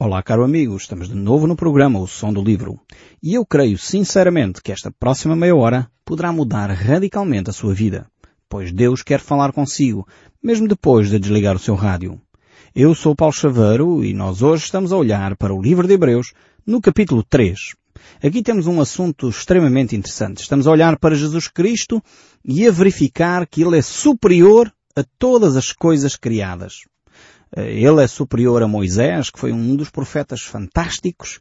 Olá, 0.00 0.22
caro 0.22 0.44
amigo, 0.44 0.76
estamos 0.76 1.08
de 1.08 1.16
novo 1.16 1.48
no 1.48 1.56
programa 1.56 1.98
O 1.98 2.06
Som 2.06 2.32
do 2.32 2.40
Livro. 2.40 2.78
E 3.20 3.34
eu 3.34 3.44
creio 3.44 3.76
sinceramente 3.76 4.62
que 4.62 4.70
esta 4.70 4.92
próxima 4.92 5.34
meia 5.34 5.56
hora 5.56 5.90
poderá 6.04 6.30
mudar 6.30 6.70
radicalmente 6.70 7.50
a 7.50 7.52
sua 7.52 7.74
vida, 7.74 8.06
pois 8.48 8.70
Deus 8.70 9.02
quer 9.02 9.18
falar 9.18 9.52
consigo, 9.52 10.06
mesmo 10.40 10.68
depois 10.68 11.10
de 11.10 11.18
desligar 11.18 11.56
o 11.56 11.58
seu 11.58 11.74
rádio. 11.74 12.20
Eu 12.72 12.94
sou 12.94 13.16
Paulo 13.16 13.32
Chaveiro 13.32 14.04
e 14.04 14.14
nós 14.14 14.40
hoje 14.40 14.66
estamos 14.66 14.92
a 14.92 14.96
olhar 14.96 15.36
para 15.36 15.52
o 15.52 15.60
livro 15.60 15.88
de 15.88 15.94
Hebreus 15.94 16.32
no 16.64 16.80
capítulo 16.80 17.24
3. 17.24 17.58
Aqui 18.22 18.40
temos 18.40 18.68
um 18.68 18.80
assunto 18.80 19.28
extremamente 19.28 19.96
interessante. 19.96 20.42
Estamos 20.42 20.68
a 20.68 20.70
olhar 20.70 20.96
para 20.96 21.16
Jesus 21.16 21.48
Cristo 21.48 22.00
e 22.44 22.68
a 22.68 22.70
verificar 22.70 23.48
que 23.48 23.64
Ele 23.64 23.76
é 23.76 23.82
superior 23.82 24.72
a 24.94 25.02
todas 25.18 25.56
as 25.56 25.72
coisas 25.72 26.14
criadas. 26.14 26.82
Eh, 27.56 27.80
ele 27.80 28.02
é 28.02 28.06
superior 28.06 28.62
a 28.62 28.68
Moisés, 28.68 29.30
que 29.30 29.38
foi 29.38 29.52
um 29.52 29.76
dos 29.76 29.90
profetas 29.90 30.42
fantásticos, 30.42 31.38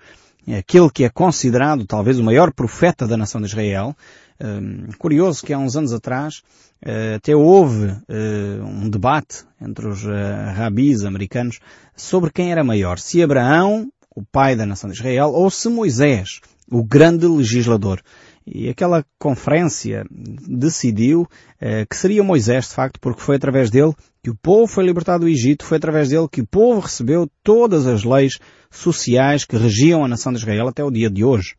é 0.48 0.60
aquele 0.60 0.90
que 0.90 1.04
é 1.04 1.10
considerado 1.10 1.86
talvez 1.86 2.18
o 2.20 2.24
maior 2.24 2.54
profeta 2.54 3.06
da 3.06 3.18
nação 3.18 3.42
de 3.42 3.48
Israel. 3.48 3.96
Ehm, 4.40 4.88
curioso 4.98 5.44
que 5.44 5.52
há 5.52 5.58
uns 5.58 5.76
anos 5.76 5.92
atrás 5.92 6.42
eh, 6.82 7.16
até 7.16 7.36
houve 7.36 7.94
eh, 8.08 8.60
um 8.62 8.90
debate 8.90 9.44
entre 9.62 9.88
os 9.88 10.04
rabis 10.04 11.04
americanos 11.04 11.60
sobre 11.96 12.32
quem 12.32 12.52
era 12.52 12.64
maior, 12.64 13.00
se 13.00 13.22
Abraão, 13.22 13.92
o 14.16 14.24
pai 14.24 14.56
da 14.56 14.66
nação 14.66 14.90
de 14.90 14.96
Israel, 14.96 15.32
ou 15.34 15.50
se 15.50 15.68
Moisés, 15.68 16.40
o 16.72 16.84
grande 16.84 17.28
legislador. 17.28 18.02
E 18.50 18.70
aquela 18.70 19.06
conferência 19.20 20.06
decidiu 20.10 21.28
eh, 21.60 21.86
que 21.86 21.98
seria 21.98 22.24
Moisés, 22.24 22.70
de 22.70 22.76
facto, 22.76 22.98
porque 23.02 23.22
foi 23.22 23.36
através 23.36 23.70
dele 23.70 23.94
que 24.24 24.30
o 24.30 24.36
povo 24.36 24.66
foi 24.66 24.86
libertado 24.86 25.26
do 25.26 25.30
Egito, 25.30 25.66
foi 25.66 25.76
através 25.76 26.08
dele 26.08 26.30
que 26.32 26.40
o 26.40 26.48
povo 26.48 26.80
recebeu 26.80 27.30
todas 27.44 27.86
as 27.86 28.06
leis 28.06 28.40
sociais 28.72 29.44
que 29.44 29.58
regiam 29.58 30.06
a 30.06 30.08
nação 30.08 30.32
de 30.32 30.40
Israel 30.40 30.70
até 30.70 30.82
o 30.82 30.90
dia 30.90 31.10
de 31.10 31.26
hoje. 31.26 31.56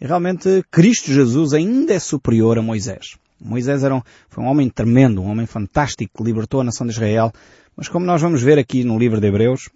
E 0.00 0.06
realmente 0.06 0.62
Cristo 0.70 1.12
Jesus 1.12 1.52
ainda 1.52 1.94
é 1.94 1.98
superior 1.98 2.56
a 2.58 2.62
Moisés. 2.62 3.16
Moisés 3.40 3.82
era 3.82 3.96
um, 3.96 4.02
foi 4.28 4.44
um 4.44 4.46
homem 4.46 4.68
tremendo, 4.68 5.20
um 5.22 5.30
homem 5.30 5.46
fantástico 5.46 6.18
que 6.18 6.22
libertou 6.22 6.60
a 6.60 6.64
nação 6.64 6.86
de 6.86 6.92
Israel. 6.92 7.32
Mas 7.76 7.88
como 7.88 8.06
nós 8.06 8.22
vamos 8.22 8.40
ver 8.40 8.56
aqui 8.56 8.84
no 8.84 8.98
livro 8.98 9.20
de 9.20 9.26
Hebreus, 9.26 9.68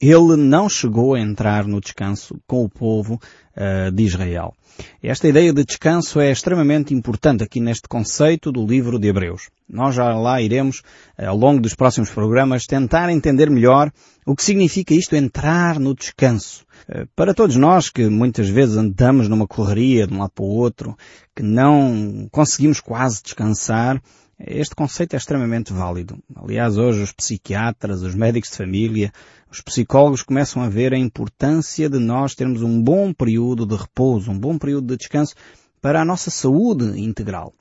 ele 0.00 0.34
não 0.36 0.68
chegou 0.68 1.14
a 1.14 1.20
entrar 1.20 1.66
no 1.66 1.80
descanso 1.80 2.40
com 2.46 2.64
o 2.64 2.70
povo 2.70 3.20
uh, 3.54 3.90
de 3.92 4.02
Israel. 4.04 4.54
Esta 5.02 5.28
ideia 5.28 5.52
de 5.52 5.62
descanso 5.62 6.18
é 6.18 6.30
extremamente 6.30 6.94
importante 6.94 7.44
aqui 7.44 7.60
neste 7.60 7.86
conceito 7.86 8.50
do 8.50 8.64
livro 8.66 8.98
de 8.98 9.08
Hebreus. 9.08 9.50
Nós 9.68 9.94
já 9.94 10.14
lá 10.14 10.40
iremos, 10.40 10.78
uh, 11.18 11.26
ao 11.26 11.36
longo 11.36 11.60
dos 11.60 11.74
próximos 11.74 12.08
programas, 12.08 12.64
tentar 12.64 13.10
entender 13.10 13.50
melhor 13.50 13.92
o 14.24 14.34
que 14.34 14.42
significa 14.42 14.94
isto 14.94 15.14
entrar 15.14 15.78
no 15.78 15.94
descanso. 15.94 16.64
Uh, 16.88 17.06
para 17.14 17.34
todos 17.34 17.56
nós 17.56 17.90
que 17.90 18.08
muitas 18.08 18.48
vezes 18.48 18.78
andamos 18.78 19.28
numa 19.28 19.46
correria 19.46 20.06
de 20.06 20.14
um 20.14 20.20
lado 20.20 20.32
para 20.34 20.44
o 20.44 20.48
outro, 20.48 20.96
que 21.36 21.42
não 21.42 22.26
conseguimos 22.32 22.80
quase 22.80 23.22
descansar, 23.22 24.00
este 24.46 24.74
conceito 24.74 25.12
é 25.12 25.18
extremamente 25.18 25.70
válido. 25.70 26.18
Aliás, 26.34 26.78
hoje 26.78 27.02
os 27.02 27.12
psiquiatras, 27.12 28.00
os 28.00 28.14
médicos 28.14 28.50
de 28.50 28.56
família, 28.56 29.12
os 29.50 29.60
psicólogos 29.60 30.22
começam 30.22 30.62
a 30.62 30.68
ver 30.68 30.94
a 30.94 30.98
importância 30.98 31.88
de 31.88 31.98
nós 31.98 32.34
termos 32.34 32.62
um 32.62 32.80
bom 32.80 33.12
período 33.12 33.66
de 33.66 33.74
repouso, 33.74 34.30
um 34.30 34.38
bom 34.38 34.56
período 34.56 34.86
de 34.86 34.96
descanso 34.96 35.34
para 35.80 36.00
a 36.00 36.04
nossa 36.04 36.30
saúde 36.30 37.00
integral. 37.00 37.52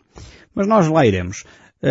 Mas 0.53 0.67
nós 0.67 0.87
lá 0.87 1.05
iremos. 1.05 1.43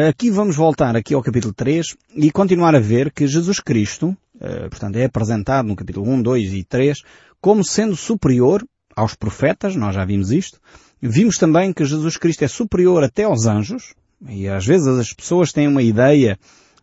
Aqui 0.08 0.30
vamos 0.30 0.54
voltar 0.54 0.94
aqui 0.94 1.14
ao 1.14 1.22
capítulo 1.22 1.54
3 1.54 1.96
e 2.14 2.30
continuar 2.30 2.74
a 2.74 2.80
ver 2.80 3.10
que 3.10 3.26
Jesus 3.26 3.58
Cristo, 3.58 4.16
eh, 4.40 4.68
portanto, 4.68 4.96
é 4.96 5.06
apresentado 5.06 5.66
no 5.66 5.74
capítulo 5.74 6.08
1, 6.10 6.22
2 6.22 6.52
e 6.52 6.64
3 6.64 7.02
como 7.40 7.64
sendo 7.64 7.96
superior 7.96 8.62
aos 8.94 9.14
profetas, 9.14 9.74
nós 9.74 9.94
já 9.94 10.04
vimos 10.04 10.30
isto. 10.30 10.60
Vimos 11.00 11.38
também 11.38 11.72
que 11.72 11.84
Jesus 11.84 12.16
Cristo 12.16 12.44
é 12.44 12.48
superior 12.48 13.02
até 13.02 13.24
aos 13.24 13.46
anjos, 13.46 13.94
e 14.28 14.48
às 14.48 14.66
vezes 14.66 14.86
as 14.86 15.12
pessoas 15.12 15.52
têm 15.52 15.68
uma 15.68 15.82
ideia 15.82 16.38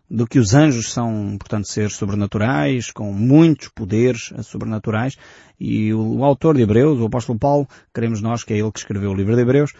do 0.09 0.27
que 0.27 0.39
os 0.39 0.53
anjos 0.53 0.91
são, 0.91 1.38
portanto, 1.38 1.67
seres 1.67 1.95
sobrenaturais, 1.95 2.91
com 2.91 3.11
muitos 3.11 3.69
poderes 3.69 4.31
sobrenaturais, 4.43 5.16
e 5.59 5.93
o, 5.93 6.23
autor 6.23 6.55
de 6.55 6.61
Hebreus, 6.61 6.99
o 6.99 7.05
apóstolo 7.05 7.39
Paulo, 7.39 7.67
queremos 7.93 8.21
nós 8.21 8.43
que 8.43 8.53
é 8.53 8.57
ele 8.57 8.71
que 8.71 8.79
escreveu 8.79 9.11
o 9.11 9.16
livro 9.16 9.35
de 9.35 9.41
Hebreus, 9.41 9.73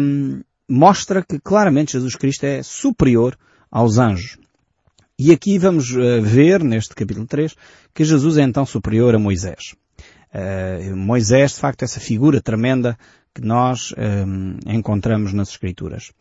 um, 0.00 0.42
mostra 0.68 1.22
que 1.22 1.38
claramente 1.38 1.92
Jesus 1.92 2.14
Cristo 2.14 2.44
é 2.44 2.62
superior 2.62 3.36
aos 3.70 3.98
anjos. 3.98 4.38
E 5.18 5.32
aqui 5.32 5.58
vamos 5.58 5.90
uh, 5.90 6.22
ver, 6.22 6.62
neste 6.64 6.94
capítulo 6.94 7.26
3, 7.26 7.54
que 7.92 8.04
Jesus 8.04 8.38
é 8.38 8.42
então 8.42 8.64
superior 8.64 9.14
a 9.14 9.18
Moisés. 9.18 9.74
Uh, 10.32 10.96
Moisés, 10.96 11.52
de 11.52 11.60
facto, 11.60 11.82
essa 11.82 12.00
figura 12.00 12.40
tremenda 12.40 12.96
que 13.34 13.42
nós 13.42 13.92
um, 14.26 14.56
encontramos 14.66 15.32
nas 15.32 15.50
Escrituras. 15.50 16.12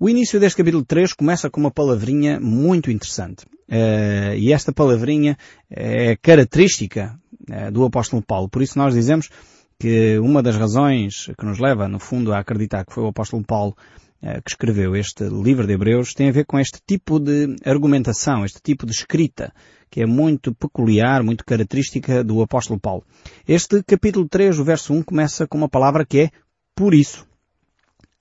O 0.00 0.08
início 0.08 0.38
deste 0.38 0.58
capítulo 0.58 0.84
3 0.84 1.12
começa 1.12 1.50
com 1.50 1.58
uma 1.58 1.72
palavrinha 1.72 2.38
muito 2.38 2.88
interessante. 2.88 3.44
Uh, 3.68 4.32
e 4.36 4.52
esta 4.52 4.72
palavrinha 4.72 5.36
é 5.68 6.14
característica 6.14 7.18
uh, 7.50 7.72
do 7.72 7.84
apóstolo 7.84 8.22
Paulo. 8.22 8.48
Por 8.48 8.62
isso 8.62 8.78
nós 8.78 8.94
dizemos 8.94 9.28
que 9.76 10.16
uma 10.20 10.40
das 10.40 10.54
razões 10.54 11.26
que 11.36 11.44
nos 11.44 11.58
leva, 11.58 11.88
no 11.88 11.98
fundo, 11.98 12.32
a 12.32 12.38
acreditar 12.38 12.84
que 12.84 12.94
foi 12.94 13.02
o 13.02 13.08
apóstolo 13.08 13.42
Paulo 13.42 13.76
uh, 14.22 14.40
que 14.44 14.50
escreveu 14.52 14.94
este 14.94 15.24
livro 15.24 15.66
de 15.66 15.72
Hebreus 15.72 16.14
tem 16.14 16.28
a 16.28 16.32
ver 16.32 16.46
com 16.46 16.60
este 16.60 16.78
tipo 16.86 17.18
de 17.18 17.56
argumentação, 17.64 18.44
este 18.44 18.60
tipo 18.62 18.86
de 18.86 18.92
escrita, 18.92 19.52
que 19.90 20.00
é 20.00 20.06
muito 20.06 20.54
peculiar, 20.54 21.24
muito 21.24 21.44
característica 21.44 22.22
do 22.22 22.40
apóstolo 22.40 22.78
Paulo. 22.78 23.02
Este 23.48 23.82
capítulo 23.82 24.28
3, 24.28 24.60
o 24.60 24.64
verso 24.64 24.94
1, 24.94 25.02
começa 25.02 25.44
com 25.44 25.58
uma 25.58 25.68
palavra 25.68 26.06
que 26.06 26.20
é 26.20 26.30
por 26.76 26.94
isso. 26.94 27.27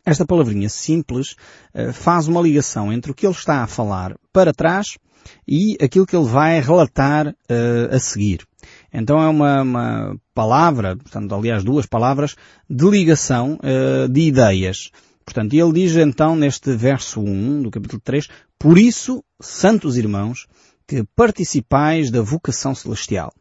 Esta 0.08 0.26
palavrinha 0.26 0.70
simples 0.70 1.36
uh, 1.76 1.92
faz 1.92 2.30
uma 2.30 2.40
ligação 2.40 2.94
entre 2.94 3.12
o 3.12 3.14
que 3.14 3.26
ele 3.26 3.34
está 3.34 3.62
a 3.62 3.68
falar 3.68 4.16
para 4.32 4.54
trás 4.54 4.98
e 5.46 5.76
aquilo 5.82 6.06
que 6.06 6.16
ele 6.16 6.30
vai 6.30 6.62
relatar 6.62 7.28
uh, 7.28 7.94
a 7.94 8.00
seguir. 8.00 8.48
Então 8.94 9.22
é 9.22 9.28
uma, 9.28 9.62
uma, 9.62 10.18
palavra, 10.34 10.96
portanto, 10.96 11.36
aliás, 11.36 11.62
duas 11.62 11.86
palavras 11.86 12.38
de 12.70 12.90
ligação 12.90 13.60
uh, 13.60 14.08
de 14.08 14.22
ideias. 14.22 14.92
Portanto, 15.26 15.54
ele 15.54 15.74
diz 15.74 15.98
então 15.98 16.38
neste 16.38 16.74
verso 16.74 17.20
1 17.20 17.64
do 17.64 17.70
capítulo 17.70 18.02
3, 18.02 18.30
Por 18.58 18.78
isso, 18.78 19.22
santos 19.42 19.98
irmãos, 19.98 20.48
que 20.88 21.04
participais 21.18 22.10
da 22.10 22.22
vocação 22.22 22.74
celestial. 22.74 23.34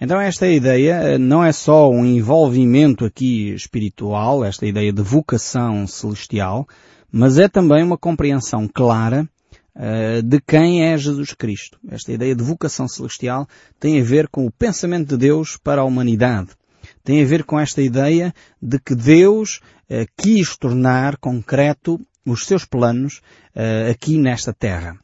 Então 0.00 0.20
esta 0.20 0.46
ideia 0.48 0.94
eh, 0.94 1.18
não 1.18 1.44
é 1.44 1.52
só 1.52 1.90
um 1.90 2.04
envolvimento 2.04 3.04
aqui 3.04 3.54
espiritual, 3.54 4.44
esta 4.44 4.66
ideia 4.66 4.92
de 4.92 5.02
vocação 5.02 5.86
celestial, 5.86 6.66
mas 7.10 7.38
é 7.38 7.48
também 7.48 7.82
uma 7.82 7.96
compreensão 7.96 8.66
clara 8.66 9.28
uh, 9.76 10.22
de 10.22 10.40
quem 10.40 10.84
é 10.84 10.98
Jesus 10.98 11.32
Cristo. 11.32 11.78
Esta 11.88 12.12
ideia 12.12 12.34
de 12.34 12.42
vocação 12.42 12.88
celestial 12.88 13.46
tem 13.78 14.00
a 14.00 14.04
ver 14.04 14.26
com 14.28 14.46
o 14.46 14.50
pensamento 14.50 15.10
de 15.10 15.16
Deus 15.16 15.56
para 15.56 15.82
a 15.82 15.84
humanidade. 15.84 16.50
Tem 17.04 17.22
a 17.22 17.26
ver 17.26 17.44
com 17.44 17.58
esta 17.58 17.80
ideia 17.80 18.34
de 18.60 18.80
que 18.80 18.96
Deus 18.96 19.60
uh, 19.88 20.06
quis 20.16 20.56
tornar 20.56 21.16
concreto 21.18 22.00
os 22.26 22.46
seus 22.46 22.64
planos 22.64 23.20
uh, 23.54 23.90
aqui 23.92 24.18
nesta 24.18 24.52
terra. 24.52 24.98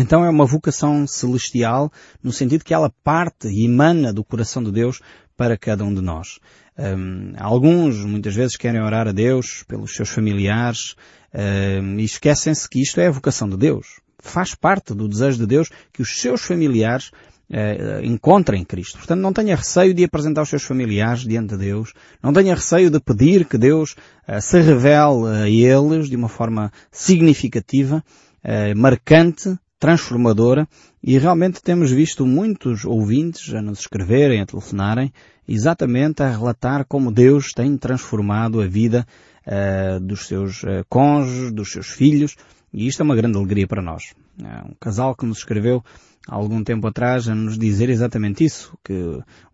Então 0.00 0.24
é 0.24 0.30
uma 0.30 0.46
vocação 0.46 1.08
celestial 1.08 1.90
no 2.22 2.32
sentido 2.32 2.64
que 2.64 2.72
ela 2.72 2.88
parte 3.02 3.48
e 3.48 3.64
emana 3.64 4.12
do 4.12 4.22
coração 4.22 4.62
de 4.62 4.70
Deus 4.70 5.00
para 5.36 5.58
cada 5.58 5.84
um 5.84 5.92
de 5.92 6.00
nós. 6.00 6.38
Um, 6.78 7.32
alguns 7.36 8.04
muitas 8.04 8.32
vezes 8.32 8.56
querem 8.56 8.80
orar 8.80 9.08
a 9.08 9.12
Deus 9.12 9.64
pelos 9.66 9.92
seus 9.92 10.08
familiares 10.08 10.94
um, 11.34 11.98
e 11.98 12.04
esquecem-se 12.04 12.68
que 12.68 12.80
isto 12.80 13.00
é 13.00 13.08
a 13.08 13.10
vocação 13.10 13.48
de 13.48 13.56
Deus. 13.56 13.98
Faz 14.20 14.54
parte 14.54 14.94
do 14.94 15.08
desejo 15.08 15.38
de 15.38 15.46
Deus 15.46 15.68
que 15.92 16.00
os 16.00 16.20
seus 16.20 16.42
familiares 16.42 17.10
uh, 17.50 18.04
encontrem 18.04 18.64
Cristo. 18.64 18.98
Portanto, 18.98 19.20
não 19.20 19.32
tenha 19.32 19.56
receio 19.56 19.92
de 19.92 20.04
apresentar 20.04 20.42
os 20.42 20.48
seus 20.48 20.62
familiares 20.62 21.22
diante 21.22 21.56
de 21.56 21.58
Deus. 21.58 21.92
Não 22.22 22.32
tenha 22.32 22.54
receio 22.54 22.88
de 22.88 23.00
pedir 23.00 23.46
que 23.46 23.58
Deus 23.58 23.96
uh, 24.28 24.40
se 24.40 24.60
revele 24.60 25.26
a 25.42 25.48
eles 25.50 26.08
de 26.08 26.14
uma 26.14 26.28
forma 26.28 26.72
significativa, 26.92 28.04
uh, 28.44 28.78
marcante, 28.78 29.58
transformadora 29.78 30.68
e 31.02 31.16
realmente 31.18 31.62
temos 31.62 31.90
visto 31.90 32.26
muitos 32.26 32.84
ouvintes 32.84 33.54
a 33.54 33.62
nos 33.62 33.80
escreverem, 33.80 34.40
a 34.40 34.46
telefonarem, 34.46 35.12
exatamente 35.48 36.22
a 36.22 36.30
relatar 36.30 36.84
como 36.86 37.12
Deus 37.12 37.52
tem 37.52 37.76
transformado 37.76 38.60
a 38.60 38.66
vida 38.66 39.06
uh, 39.46 40.00
dos 40.00 40.26
seus 40.26 40.62
uh, 40.64 40.84
cônjuges, 40.88 41.52
dos 41.52 41.72
seus 41.72 41.88
filhos, 41.88 42.36
e 42.72 42.86
isto 42.86 43.00
é 43.00 43.04
uma 43.04 43.16
grande 43.16 43.38
alegria 43.38 43.66
para 43.66 43.80
nós. 43.80 44.12
Uh, 44.38 44.70
um 44.70 44.74
casal 44.78 45.14
que 45.14 45.24
nos 45.24 45.38
escreveu 45.38 45.82
há 46.28 46.34
algum 46.34 46.62
tempo 46.62 46.86
atrás 46.86 47.28
a 47.28 47.34
nos 47.34 47.56
dizer 47.56 47.88
exatamente 47.88 48.44
isso, 48.44 48.76
que 48.84 48.92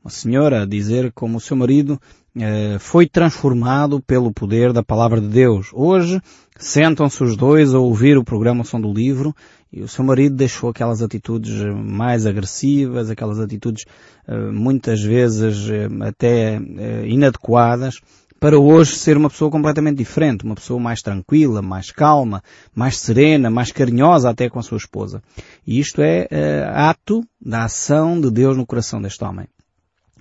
uma 0.02 0.10
senhora 0.10 0.62
a 0.62 0.66
dizer 0.66 1.12
como 1.12 1.38
o 1.38 1.40
seu 1.40 1.56
marido 1.56 2.00
foi 2.80 3.06
transformado 3.06 4.02
pelo 4.02 4.32
poder 4.32 4.72
da 4.72 4.82
palavra 4.82 5.20
de 5.20 5.28
Deus. 5.28 5.68
Hoje 5.72 6.20
sentam-se 6.58 7.22
os 7.22 7.36
dois 7.36 7.72
a 7.72 7.78
ouvir 7.78 8.18
o 8.18 8.24
programa 8.24 8.64
Som 8.64 8.80
do 8.80 8.92
Livro 8.92 9.32
e 9.74 9.82
o 9.82 9.88
seu 9.88 10.04
marido 10.04 10.36
deixou 10.36 10.70
aquelas 10.70 11.02
atitudes 11.02 11.52
mais 11.74 12.26
agressivas, 12.26 13.10
aquelas 13.10 13.40
atitudes 13.40 13.84
uh, 14.28 14.52
muitas 14.52 15.02
vezes 15.02 15.68
uh, 15.68 16.04
até 16.04 16.60
inadequadas 17.04 18.00
para 18.38 18.56
hoje 18.56 18.94
ser 18.94 19.16
uma 19.16 19.28
pessoa 19.28 19.50
completamente 19.50 19.96
diferente, 19.96 20.44
uma 20.44 20.54
pessoa 20.54 20.78
mais 20.78 21.02
tranquila, 21.02 21.60
mais 21.60 21.90
calma, 21.90 22.40
mais 22.72 22.98
serena, 22.98 23.50
mais 23.50 23.72
carinhosa 23.72 24.30
até 24.30 24.48
com 24.48 24.60
a 24.60 24.62
sua 24.62 24.78
esposa. 24.78 25.22
E 25.66 25.80
isto 25.80 26.02
é 26.02 26.28
ato 26.74 27.24
da 27.40 27.64
ação 27.64 28.20
de 28.20 28.30
Deus 28.30 28.54
no 28.54 28.66
coração 28.66 29.00
deste 29.00 29.24
homem. 29.24 29.46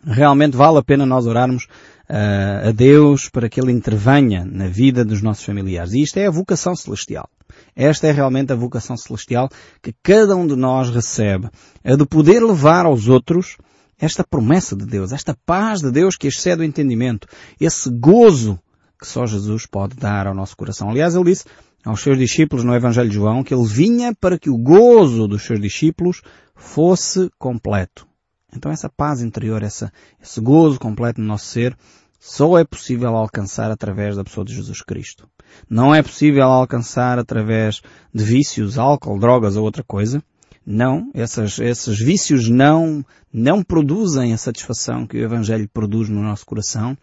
Realmente 0.06 0.56
vale 0.56 0.78
a 0.78 0.84
pena 0.84 1.06
nós 1.06 1.26
orarmos 1.26 1.68
a 2.08 2.72
Deus 2.72 3.28
para 3.28 3.50
que 3.50 3.60
Ele 3.60 3.74
intervenha 3.74 4.46
na 4.46 4.68
vida 4.68 5.04
dos 5.04 5.22
nossos 5.22 5.44
familiares. 5.44 5.92
E 5.92 6.02
isto 6.02 6.18
é 6.18 6.26
a 6.26 6.32
vocação 6.32 6.74
celestial. 6.78 7.30
Esta 7.76 8.08
é 8.08 8.12
realmente 8.12 8.52
a 8.52 8.56
vocação 8.56 8.96
celestial 8.98 9.50
que 9.82 9.94
cada 10.04 10.36
um 10.36 10.46
de 10.46 10.56
nós 10.56 10.90
recebe. 10.90 11.50
A 11.84 11.96
de 11.96 12.06
poder 12.06 12.44
levar 12.44 12.86
aos 12.86 13.08
outros 13.08 13.58
esta 14.00 14.24
promessa 14.24 14.76
de 14.76 14.86
Deus, 14.86 15.12
esta 15.12 15.36
paz 15.46 15.82
de 15.82 15.92
Deus 15.92 16.16
que 16.16 16.28
excede 16.28 16.62
o 16.62 16.66
entendimento, 16.66 17.28
esse 17.60 17.90
gozo 17.90 18.60
que 19.00 19.08
só 19.08 19.26
Jesus 19.26 19.66
pode 19.66 19.96
dar 19.96 20.28
ao 20.28 20.34
nosso 20.34 20.56
coração. 20.56 20.90
Aliás, 20.90 21.16
ele 21.16 21.26
disse 21.26 21.46
aos 21.86 22.02
seus 22.02 22.18
discípulos 22.18 22.64
no 22.64 22.74
Evangelho 22.74 23.10
de 23.10 23.16
João 23.16 23.44
que 23.44 23.54
ele 23.54 23.66
vinha 23.66 24.14
para 24.16 24.40
que 24.40 24.50
o 24.50 24.58
gozo 24.58 25.28
dos 25.28 25.44
seus 25.44 25.60
discípulos 25.60 26.22
fosse 26.56 27.30
completo. 27.38 28.08
Então 28.56 28.72
essa 28.72 28.90
paz 28.90 29.22
interior, 29.22 29.64
essa, 29.64 29.92
esse 30.22 30.40
gozo 30.40 30.80
completo 30.80 31.20
no 31.20 31.28
nosso 31.28 31.46
ser, 31.46 31.76
só 32.20 32.58
é 32.58 32.64
possível 32.64 33.16
alcançar 33.16 33.70
através 33.70 34.16
da 34.16 34.24
pessoa 34.24 34.46
de 34.46 34.54
Jesus 34.56 34.82
Cristo. 34.82 35.28
Não 35.70 35.94
é 35.94 36.02
possível 36.02 36.44
alcançar 36.44 37.18
através 37.20 37.82
de 38.14 38.24
vícios, 38.24 38.78
álcool, 38.78 39.20
drogas 39.20 39.56
ou 39.56 39.64
outra 39.64 39.84
coisa. 39.84 40.24
Não, 40.66 41.12
essas, 41.14 41.60
esses 41.60 42.00
vícios 42.00 42.48
não, 42.48 43.06
não 43.32 43.62
produzem 43.62 44.34
a 44.34 44.38
satisfação 44.38 45.06
que 45.06 45.18
o 45.18 45.24
Evangelho 45.24 45.70
produz 45.74 46.08
no 46.08 46.22
nosso 46.22 46.46
coração. 46.46 46.98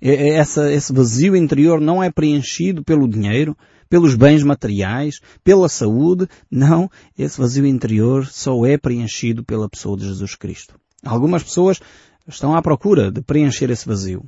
Essa, 0.00 0.72
esse 0.72 0.92
vazio 0.92 1.36
interior 1.36 1.80
não 1.80 2.02
é 2.02 2.10
preenchido 2.10 2.82
pelo 2.82 3.08
dinheiro, 3.08 3.56
pelos 3.88 4.14
bens 4.14 4.42
materiais, 4.42 5.20
pela 5.42 5.68
saúde. 5.68 6.26
Não, 6.50 6.88
esse 7.18 7.38
vazio 7.38 7.66
interior 7.66 8.26
só 8.26 8.64
é 8.64 8.78
preenchido 8.78 9.44
pela 9.44 9.68
pessoa 9.68 9.96
de 9.96 10.06
Jesus 10.06 10.36
Cristo. 10.36 10.74
Algumas 11.04 11.42
pessoas 11.42 11.80
estão 12.26 12.54
à 12.54 12.62
procura 12.62 13.10
de 13.10 13.20
preencher 13.20 13.68
esse 13.70 13.86
vazio. 13.86 14.24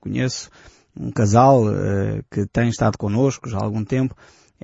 Conheço 0.00 0.50
um 0.96 1.10
casal 1.10 1.64
uh, 1.64 2.22
que 2.30 2.46
tem 2.46 2.68
estado 2.68 2.98
connosco 2.98 3.48
já 3.48 3.58
há 3.58 3.64
algum 3.64 3.84
tempo 3.84 4.14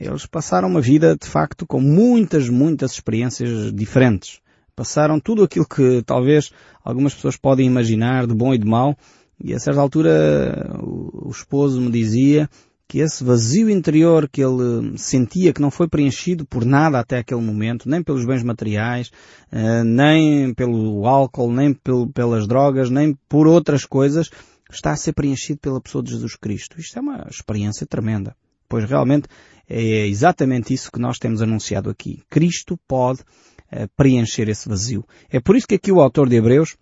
eles 0.00 0.26
passaram 0.26 0.68
uma 0.68 0.80
vida, 0.80 1.16
de 1.20 1.26
facto, 1.26 1.66
com 1.66 1.80
muitas, 1.80 2.48
muitas 2.48 2.92
experiências 2.92 3.72
diferentes. 3.72 4.40
Passaram 4.76 5.18
tudo 5.18 5.42
aquilo 5.42 5.66
que 5.66 6.02
talvez 6.06 6.52
algumas 6.84 7.14
pessoas 7.14 7.36
podem 7.36 7.66
imaginar 7.66 8.26
de 8.26 8.34
bom 8.34 8.54
e 8.54 8.58
de 8.58 8.66
mau. 8.66 8.96
E 9.42 9.52
a 9.52 9.58
certa 9.58 9.80
altura 9.80 10.78
o 10.80 11.28
esposo 11.30 11.80
me 11.80 11.90
dizia 11.90 12.48
que 12.86 13.00
esse 13.00 13.22
vazio 13.22 13.68
interior 13.68 14.28
que 14.28 14.42
ele 14.42 14.96
sentia 14.96 15.52
que 15.52 15.60
não 15.60 15.70
foi 15.70 15.88
preenchido 15.88 16.46
por 16.46 16.64
nada 16.64 16.98
até 16.98 17.18
aquele 17.18 17.42
momento, 17.42 17.88
nem 17.88 18.02
pelos 18.02 18.24
bens 18.24 18.42
materiais, 18.42 19.10
eh, 19.52 19.84
nem 19.84 20.54
pelo 20.54 21.06
álcool, 21.06 21.52
nem 21.52 21.76
pelas 22.14 22.48
drogas, 22.48 22.88
nem 22.88 23.14
por 23.28 23.46
outras 23.46 23.84
coisas, 23.84 24.30
está 24.70 24.92
a 24.92 24.96
ser 24.96 25.12
preenchido 25.12 25.60
pela 25.60 25.80
pessoa 25.80 26.02
de 26.02 26.10
Jesus 26.10 26.36
Cristo. 26.36 26.80
Isto 26.80 26.98
é 26.98 27.02
uma 27.02 27.26
experiência 27.30 27.86
tremenda. 27.86 28.36
Pois 28.68 28.84
realmente 28.84 29.28
é 29.68 30.06
exatamente 30.06 30.74
isso 30.74 30.92
que 30.92 30.98
nós 30.98 31.18
temos 31.18 31.40
anunciado 31.40 31.88
aqui. 31.88 32.22
Cristo 32.28 32.78
pode 32.86 33.20
uh, 33.20 33.88
preencher 33.96 34.48
esse 34.48 34.68
vazio. 34.68 35.04
É 35.30 35.40
por 35.40 35.56
isso 35.56 35.66
que 35.66 35.74
aqui 35.74 35.90
o 35.90 36.00
autor 36.00 36.28
de 36.28 36.36
Hebreus 36.36 36.76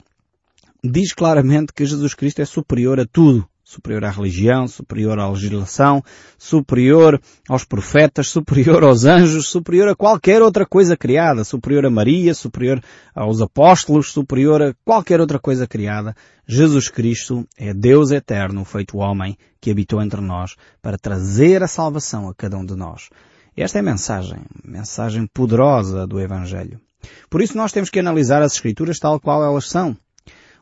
diz 0.82 1.12
claramente 1.12 1.72
que 1.72 1.84
Jesus 1.84 2.14
Cristo 2.14 2.42
é 2.42 2.44
superior 2.44 2.98
a 3.00 3.06
tudo 3.06 3.48
superior 3.66 4.04
à 4.04 4.10
religião, 4.10 4.68
superior 4.68 5.18
à 5.18 5.28
legislação, 5.28 6.00
superior 6.38 7.20
aos 7.48 7.64
profetas, 7.64 8.28
superior 8.28 8.84
aos 8.84 9.04
anjos, 9.04 9.48
superior 9.48 9.88
a 9.88 9.96
qualquer 9.96 10.40
outra 10.40 10.64
coisa 10.64 10.96
criada, 10.96 11.42
superior 11.42 11.84
a 11.84 11.90
Maria, 11.90 12.32
superior 12.32 12.80
aos 13.12 13.40
apóstolos, 13.40 14.12
superior 14.12 14.62
a 14.62 14.74
qualquer 14.84 15.20
outra 15.20 15.40
coisa 15.40 15.66
criada. 15.66 16.14
Jesus 16.46 16.88
Cristo 16.88 17.44
é 17.58 17.74
Deus 17.74 18.12
eterno, 18.12 18.64
feito 18.64 18.98
homem, 18.98 19.36
que 19.60 19.72
habitou 19.72 20.00
entre 20.00 20.20
nós 20.20 20.54
para 20.80 20.96
trazer 20.96 21.60
a 21.60 21.66
salvação 21.66 22.28
a 22.28 22.34
cada 22.36 22.56
um 22.56 22.64
de 22.64 22.76
nós. 22.76 23.10
Esta 23.56 23.78
é 23.78 23.80
a 23.80 23.84
mensagem, 23.84 24.42
mensagem 24.64 25.26
poderosa 25.26 26.06
do 26.06 26.20
Evangelho. 26.20 26.80
Por 27.28 27.42
isso 27.42 27.56
nós 27.56 27.72
temos 27.72 27.90
que 27.90 27.98
analisar 27.98 28.42
as 28.42 28.52
Escrituras 28.52 29.00
tal 29.00 29.18
qual 29.18 29.42
elas 29.42 29.68
são. 29.68 29.96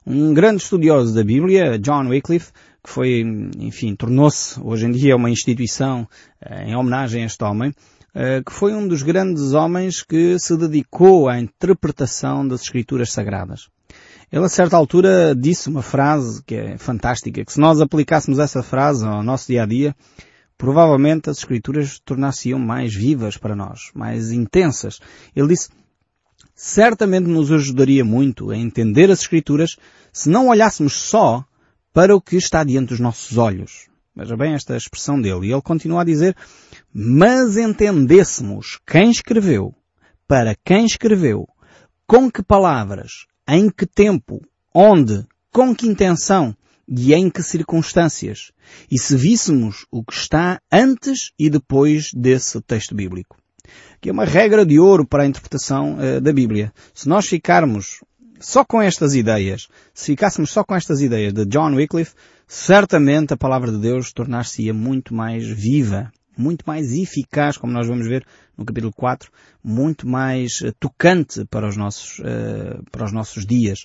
Um 0.06 0.34
grande 0.34 0.62
estudioso 0.62 1.14
da 1.14 1.24
Bíblia, 1.24 1.78
John 1.78 2.08
Wycliffe, 2.08 2.52
que 2.84 2.90
foi, 2.90 3.24
enfim, 3.58 3.96
tornou-se 3.96 4.60
hoje 4.60 4.84
em 4.84 4.90
dia 4.90 5.16
uma 5.16 5.30
instituição 5.30 6.06
eh, 6.38 6.68
em 6.68 6.76
homenagem 6.76 7.22
a 7.22 7.26
este 7.26 7.42
homem, 7.42 7.72
eh, 8.14 8.42
que 8.44 8.52
foi 8.52 8.74
um 8.74 8.86
dos 8.86 9.02
grandes 9.02 9.54
homens 9.54 10.02
que 10.02 10.38
se 10.38 10.54
dedicou 10.54 11.26
à 11.26 11.40
interpretação 11.40 12.46
das 12.46 12.60
escrituras 12.60 13.10
sagradas. 13.10 13.68
Ele 14.30 14.44
a 14.44 14.50
certa 14.50 14.76
altura 14.76 15.34
disse 15.34 15.70
uma 15.70 15.80
frase 15.80 16.42
que 16.44 16.54
é 16.54 16.76
fantástica, 16.76 17.42
que 17.42 17.52
se 17.52 17.58
nós 17.58 17.80
aplicássemos 17.80 18.38
essa 18.38 18.62
frase 18.62 19.06
ao 19.06 19.22
nosso 19.22 19.46
dia 19.46 19.62
a 19.62 19.66
dia, 19.66 19.96
provavelmente 20.58 21.30
as 21.30 21.38
escrituras 21.38 21.98
tornar-se-iam 22.04 22.58
mais 22.58 22.94
vivas 22.94 23.38
para 23.38 23.56
nós, 23.56 23.90
mais 23.94 24.30
intensas. 24.30 25.00
Ele 25.34 25.48
disse, 25.48 25.70
certamente 26.54 27.26
nos 27.26 27.50
ajudaria 27.50 28.04
muito 28.04 28.50
a 28.50 28.56
entender 28.56 29.10
as 29.10 29.20
escrituras 29.20 29.76
se 30.12 30.28
não 30.28 30.48
olhássemos 30.48 30.92
só 30.92 31.44
para 31.94 32.14
o 32.14 32.20
que 32.20 32.36
está 32.36 32.64
diante 32.64 32.88
dos 32.88 32.98
nossos 32.98 33.38
olhos. 33.38 33.88
Veja 34.16 34.36
bem 34.36 34.54
esta 34.54 34.76
expressão 34.76 35.20
dele. 35.20 35.46
E 35.46 35.52
ele 35.52 35.62
continua 35.62 36.02
a 36.02 36.04
dizer, 36.04 36.36
mas 36.92 37.56
entendêssemos 37.56 38.80
quem 38.84 39.10
escreveu, 39.10 39.72
para 40.26 40.56
quem 40.64 40.84
escreveu, 40.84 41.48
com 42.04 42.28
que 42.30 42.42
palavras, 42.42 43.26
em 43.48 43.70
que 43.70 43.86
tempo, 43.86 44.40
onde, 44.74 45.24
com 45.52 45.74
que 45.74 45.86
intenção 45.86 46.54
e 46.86 47.14
em 47.14 47.30
que 47.30 47.42
circunstâncias, 47.42 48.50
e 48.90 48.98
se 48.98 49.16
víssemos 49.16 49.86
o 49.90 50.04
que 50.04 50.12
está 50.12 50.60
antes 50.70 51.30
e 51.38 51.48
depois 51.48 52.10
desse 52.12 52.60
texto 52.60 52.94
bíblico. 52.94 53.36
Que 54.00 54.10
é 54.10 54.12
uma 54.12 54.24
regra 54.24 54.66
de 54.66 54.78
ouro 54.80 55.06
para 55.06 55.22
a 55.22 55.26
interpretação 55.26 55.96
uh, 55.96 56.20
da 56.20 56.32
Bíblia. 56.32 56.72
Se 56.92 57.08
nós 57.08 57.26
ficarmos 57.26 58.00
só 58.40 58.64
com 58.64 58.80
estas 58.80 59.14
ideias, 59.14 59.68
se 59.92 60.12
ficássemos 60.12 60.50
só 60.50 60.64
com 60.64 60.74
estas 60.74 61.00
ideias 61.00 61.32
de 61.32 61.44
John 61.46 61.74
Wycliffe, 61.74 62.14
certamente 62.46 63.32
a 63.32 63.36
palavra 63.36 63.70
de 63.70 63.78
Deus 63.78 64.12
tornar-se-ia 64.12 64.74
muito 64.74 65.14
mais 65.14 65.46
viva, 65.46 66.12
muito 66.36 66.64
mais 66.66 66.92
eficaz, 66.92 67.56
como 67.56 67.72
nós 67.72 67.86
vamos 67.86 68.06
ver 68.06 68.26
no 68.56 68.64
capítulo 68.64 68.92
4, 68.92 69.30
muito 69.62 70.06
mais 70.06 70.60
uh, 70.60 70.72
tocante 70.78 71.44
para 71.46 71.68
os 71.68 71.76
nossos, 71.76 72.18
uh, 72.18 72.82
para 72.90 73.04
os 73.04 73.12
nossos 73.12 73.46
dias. 73.46 73.84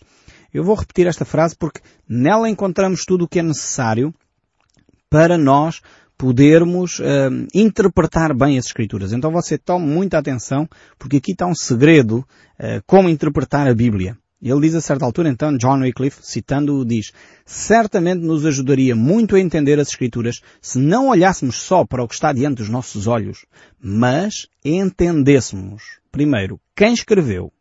Eu 0.53 0.63
vou 0.63 0.75
repetir 0.75 1.07
esta 1.07 1.25
frase 1.25 1.55
porque 1.55 1.81
nela 2.07 2.49
encontramos 2.49 3.05
tudo 3.05 3.25
o 3.25 3.27
que 3.27 3.39
é 3.39 3.43
necessário 3.43 4.13
para 5.09 5.37
nós 5.37 5.81
podermos 6.17 6.99
uh, 6.99 7.47
interpretar 7.53 8.35
bem 8.35 8.57
as 8.57 8.65
Escrituras. 8.65 9.13
Então 9.13 9.31
você 9.31 9.57
tome 9.57 9.85
muita 9.85 10.17
atenção, 10.17 10.67
porque 10.97 11.17
aqui 11.17 11.31
está 11.31 11.45
um 11.45 11.55
segredo 11.55 12.17
uh, 12.59 12.83
como 12.85 13.09
interpretar 13.09 13.67
a 13.67 13.73
Bíblia. 13.73 14.17
Ele 14.41 14.61
diz 14.61 14.75
a 14.75 14.81
certa 14.81 15.03
altura, 15.03 15.27
então, 15.27 15.57
John 15.57 15.81
Wycliffe, 15.81 16.19
citando-o, 16.21 16.85
diz, 16.85 17.11
certamente 17.45 18.21
nos 18.21 18.45
ajudaria 18.45 18.95
muito 18.95 19.35
a 19.35 19.39
entender 19.39 19.77
as 19.79 19.89
Escrituras 19.89 20.41
se 20.61 20.79
não 20.79 21.09
olhássemos 21.09 21.57
só 21.57 21.85
para 21.85 22.03
o 22.03 22.07
que 22.07 22.13
está 22.13 22.31
diante 22.31 22.59
dos 22.59 22.69
nossos 22.69 23.05
olhos, 23.05 23.45
mas 23.81 24.47
entendêssemos, 24.63 25.99
primeiro, 26.09 26.59
quem 26.73 26.93
escreveu. 26.93 27.51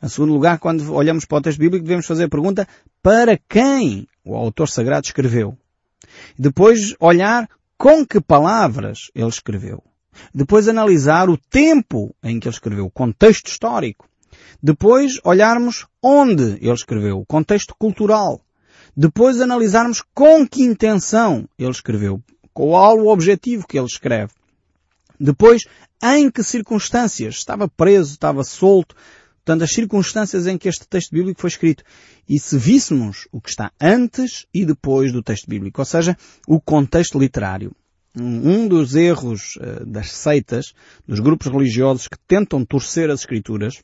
Em 0.00 0.08
segundo 0.08 0.32
lugar, 0.32 0.58
quando 0.58 0.94
olhamos 0.94 1.24
para 1.24 1.38
o 1.38 1.42
texto 1.42 1.58
bíblico, 1.58 1.84
devemos 1.84 2.06
fazer 2.06 2.24
a 2.24 2.28
pergunta, 2.28 2.68
para 3.02 3.36
quem 3.48 4.06
o 4.24 4.36
autor 4.36 4.68
sagrado 4.68 5.06
escreveu? 5.06 5.58
Depois, 6.38 6.94
olhar 7.00 7.48
com 7.76 8.06
que 8.06 8.20
palavras 8.20 9.10
ele 9.14 9.28
escreveu. 9.28 9.82
Depois 10.32 10.68
analisar 10.68 11.28
o 11.28 11.36
tempo 11.36 12.14
em 12.22 12.38
que 12.38 12.46
ele 12.46 12.54
escreveu, 12.54 12.86
o 12.86 12.90
contexto 12.90 13.48
histórico. 13.48 14.08
Depois 14.62 15.18
olharmos 15.24 15.86
onde 16.02 16.58
ele 16.60 16.72
escreveu, 16.72 17.18
o 17.18 17.26
contexto 17.26 17.74
cultural. 17.78 18.40
Depois 18.96 19.40
analisarmos 19.40 20.02
com 20.14 20.46
que 20.46 20.62
intenção 20.62 21.48
ele 21.58 21.70
escreveu, 21.70 22.22
qual 22.52 22.98
o 22.98 23.08
objetivo 23.08 23.66
que 23.66 23.78
ele 23.78 23.86
escreve. 23.86 24.32
Depois, 25.18 25.62
em 26.02 26.30
que 26.30 26.42
circunstâncias 26.42 27.36
estava 27.36 27.68
preso, 27.68 28.12
estava 28.12 28.42
solto. 28.42 28.94
portanto, 29.36 29.62
as 29.62 29.72
circunstâncias 29.72 30.46
em 30.46 30.58
que 30.58 30.68
este 30.68 30.86
texto 30.86 31.12
bíblico 31.12 31.40
foi 31.40 31.48
escrito. 31.48 31.84
E 32.28 32.38
se 32.38 32.58
víssemos 32.58 33.28
o 33.32 33.40
que 33.40 33.50
está 33.50 33.72
antes 33.80 34.46
e 34.52 34.64
depois 34.64 35.12
do 35.12 35.22
texto 35.22 35.48
bíblico, 35.48 35.80
ou 35.80 35.84
seja, 35.84 36.16
o 36.46 36.60
contexto 36.60 37.18
literário. 37.18 37.72
Um 38.20 38.68
dos 38.68 38.94
erros 38.94 39.56
uh, 39.56 39.86
das 39.86 40.12
seitas, 40.12 40.74
dos 41.06 41.18
grupos 41.18 41.46
religiosos 41.50 42.08
que 42.08 42.18
tentam 42.28 42.64
torcer 42.64 43.08
as 43.08 43.20
escrituras 43.20 43.82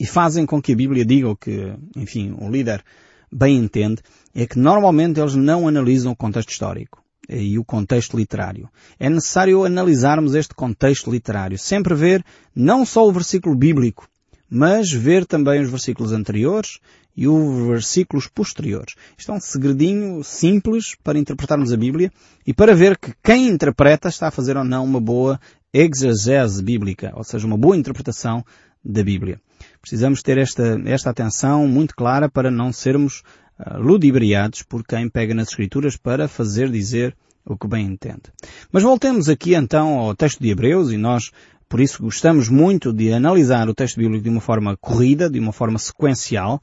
e 0.00 0.06
fazem 0.06 0.46
com 0.46 0.62
que 0.62 0.72
a 0.72 0.76
Bíblia 0.76 1.04
diga 1.04 1.28
o 1.28 1.36
que, 1.36 1.74
enfim, 1.94 2.34
o 2.40 2.48
líder 2.48 2.82
bem 3.30 3.58
entende, 3.58 4.00
é 4.34 4.46
que 4.46 4.58
normalmente 4.58 5.20
eles 5.20 5.34
não 5.34 5.68
analisam 5.68 6.12
o 6.12 6.16
contexto 6.16 6.48
histórico 6.48 7.04
e 7.28 7.58
o 7.58 7.64
contexto 7.64 8.16
literário. 8.16 8.70
É 8.98 9.10
necessário 9.10 9.62
analisarmos 9.62 10.34
este 10.34 10.54
contexto 10.54 11.10
literário. 11.10 11.58
Sempre 11.58 11.94
ver 11.94 12.24
não 12.56 12.86
só 12.86 13.06
o 13.06 13.12
versículo 13.12 13.54
bíblico, 13.54 14.08
mas 14.48 14.90
ver 14.90 15.26
também 15.26 15.60
os 15.60 15.70
versículos 15.70 16.12
anteriores 16.12 16.80
e 17.14 17.28
os 17.28 17.66
versículos 17.68 18.26
posteriores. 18.26 18.94
Isto 19.18 19.32
é 19.32 19.34
um 19.34 19.40
segredinho 19.40 20.24
simples 20.24 20.96
para 21.04 21.18
interpretarmos 21.18 21.74
a 21.74 21.76
Bíblia 21.76 22.10
e 22.46 22.54
para 22.54 22.74
ver 22.74 22.96
que 22.96 23.12
quem 23.22 23.48
interpreta 23.48 24.08
está 24.08 24.28
a 24.28 24.32
fazer 24.32 24.56
ou 24.56 24.64
não 24.64 24.82
uma 24.82 25.00
boa 25.00 25.38
exegese 25.72 26.62
bíblica, 26.62 27.12
ou 27.14 27.22
seja, 27.22 27.46
uma 27.46 27.58
boa 27.58 27.76
interpretação 27.76 28.42
da 28.82 29.04
Bíblia. 29.04 29.40
Precisamos 29.80 30.22
ter 30.22 30.38
esta, 30.38 30.80
esta 30.84 31.10
atenção 31.10 31.66
muito 31.66 31.94
clara 31.94 32.28
para 32.28 32.50
não 32.50 32.72
sermos 32.72 33.22
uh, 33.58 33.78
ludibriados 33.78 34.62
por 34.62 34.84
quem 34.84 35.08
pega 35.08 35.34
nas 35.34 35.48
Escrituras 35.48 35.96
para 35.96 36.28
fazer 36.28 36.70
dizer 36.70 37.16
o 37.44 37.56
que 37.56 37.66
bem 37.66 37.86
entende. 37.86 38.24
Mas 38.70 38.82
voltemos 38.82 39.28
aqui 39.28 39.54
então 39.54 39.98
ao 39.98 40.14
texto 40.14 40.40
de 40.40 40.50
Hebreus 40.50 40.92
e 40.92 40.96
nós 40.96 41.30
por 41.68 41.80
isso 41.80 42.02
gostamos 42.02 42.48
muito 42.48 42.92
de 42.92 43.12
analisar 43.12 43.68
o 43.68 43.74
texto 43.74 43.96
bíblico 43.96 44.24
de 44.24 44.28
uma 44.28 44.40
forma 44.40 44.76
corrida, 44.76 45.30
de 45.30 45.38
uma 45.38 45.52
forma 45.52 45.78
sequencial, 45.78 46.60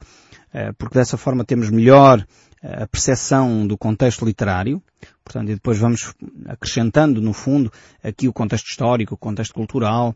porque 0.76 0.98
dessa 0.98 1.16
forma 1.16 1.44
temos 1.44 1.70
melhor 1.70 2.20
uh, 2.20 2.82
a 2.82 2.86
percepção 2.86 3.66
do 3.66 3.78
contexto 3.78 4.24
literário, 4.24 4.82
portanto, 5.24 5.50
e 5.50 5.54
depois 5.54 5.78
vamos 5.78 6.12
acrescentando, 6.46 7.20
no 7.20 7.32
fundo, 7.32 7.72
aqui 8.02 8.26
o 8.26 8.32
contexto 8.32 8.68
histórico, 8.68 9.14
o 9.14 9.18
contexto 9.18 9.54
cultural, 9.54 10.14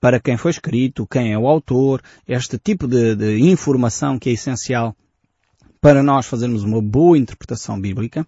para 0.00 0.18
quem 0.18 0.36
foi 0.36 0.50
escrito, 0.50 1.06
quem 1.06 1.32
é 1.32 1.38
o 1.38 1.46
autor, 1.46 2.02
este 2.26 2.58
tipo 2.58 2.88
de, 2.88 3.14
de 3.14 3.38
informação 3.38 4.18
que 4.18 4.30
é 4.30 4.32
essencial 4.32 4.96
para 5.86 6.02
nós 6.02 6.26
fazermos 6.26 6.64
uma 6.64 6.82
boa 6.82 7.16
interpretação 7.16 7.80
bíblica, 7.80 8.26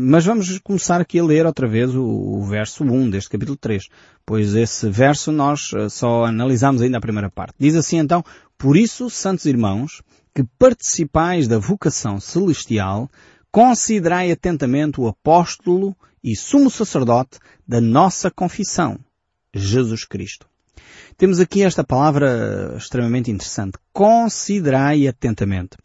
mas 0.00 0.26
vamos 0.26 0.58
começar 0.58 1.00
aqui 1.00 1.18
a 1.18 1.24
ler 1.24 1.46
outra 1.46 1.66
vez 1.66 1.94
o, 1.94 2.42
verso 2.42 2.84
1 2.84 3.08
deste 3.08 3.30
capítulo 3.30 3.56
3, 3.56 3.88
pois 4.26 4.54
esse 4.54 4.90
verso 4.90 5.32
nós 5.32 5.70
só 5.88 6.26
analisamos 6.26 6.82
ainda 6.82 6.98
a 6.98 7.00
primeira 7.00 7.30
parte. 7.30 7.54
Diz 7.58 7.74
assim 7.74 7.98
então, 7.98 8.22
por 8.58 8.76
isso, 8.76 9.10
santos 9.10 9.46
irmãos, 9.46 10.02
que 10.34 10.44
participais 10.58 11.46
da 11.46 11.58
vocação 11.58 12.20
celestial, 12.20 13.10
considerai 13.50 14.30
atentamente 14.30 15.00
o 15.00 15.08
apóstolo 15.08 15.96
e 16.22 16.34
sumo 16.34 16.70
sacerdote 16.70 17.38
da 17.66 17.80
nossa 17.80 18.30
confissão, 18.30 18.98
Jesus 19.54 20.04
Cristo. 20.04 20.46
Temos 21.16 21.40
aqui 21.40 21.62
esta 21.62 21.82
palavra 21.82 22.74
extremamente 22.76 23.30
interessante. 23.30 23.78
Considerai 23.92 25.08
atentamente. 25.08 25.76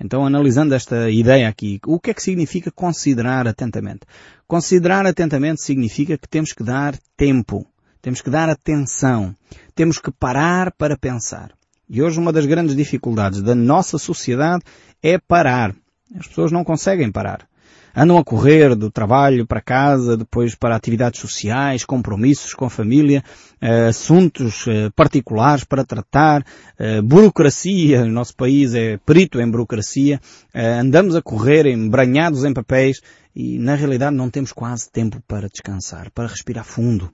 Então, 0.00 0.24
analisando 0.24 0.74
esta 0.74 1.10
ideia 1.10 1.48
aqui, 1.48 1.80
o 1.84 1.98
que 1.98 2.10
é 2.10 2.14
que 2.14 2.22
significa 2.22 2.70
considerar 2.70 3.48
atentamente? 3.48 4.02
Considerar 4.46 5.04
atentamente 5.06 5.62
significa 5.62 6.16
que 6.16 6.28
temos 6.28 6.52
que 6.52 6.62
dar 6.62 6.96
tempo, 7.16 7.66
temos 8.00 8.20
que 8.20 8.30
dar 8.30 8.48
atenção, 8.48 9.34
temos 9.74 9.98
que 9.98 10.12
parar 10.12 10.70
para 10.72 10.96
pensar. 10.96 11.57
E 11.88 12.02
hoje 12.02 12.18
uma 12.18 12.32
das 12.32 12.46
grandes 12.46 12.76
dificuldades 12.76 13.42
da 13.42 13.54
nossa 13.54 13.98
sociedade 13.98 14.62
é 15.02 15.18
parar. 15.18 15.74
As 16.18 16.26
pessoas 16.26 16.52
não 16.52 16.64
conseguem 16.64 17.10
parar 17.10 17.48
andam 17.98 18.16
a 18.16 18.24
correr 18.24 18.76
do 18.76 18.90
trabalho 18.90 19.44
para 19.44 19.60
casa, 19.60 20.16
depois 20.16 20.54
para 20.54 20.76
atividades 20.76 21.20
sociais, 21.20 21.84
compromissos 21.84 22.54
com 22.54 22.64
a 22.64 22.70
família, 22.70 23.24
eh, 23.60 23.88
assuntos 23.88 24.66
eh, 24.68 24.88
particulares 24.94 25.64
para 25.64 25.84
tratar, 25.84 26.44
eh, 26.78 27.00
burocracia, 27.02 28.02
o 28.02 28.08
nosso 28.08 28.36
país 28.36 28.74
é 28.74 28.98
perito 28.98 29.40
em 29.40 29.50
burocracia, 29.50 30.20
andamos 30.54 31.16
a 31.16 31.22
correr 31.22 31.66
embranhados 31.66 32.44
em 32.44 32.54
papéis 32.54 33.00
e 33.34 33.58
na 33.58 33.74
realidade 33.74 34.14
não 34.14 34.30
temos 34.30 34.52
quase 34.52 34.90
tempo 34.90 35.20
para 35.26 35.48
descansar, 35.48 36.10
para 36.12 36.28
respirar 36.28 36.64
fundo. 36.64 37.12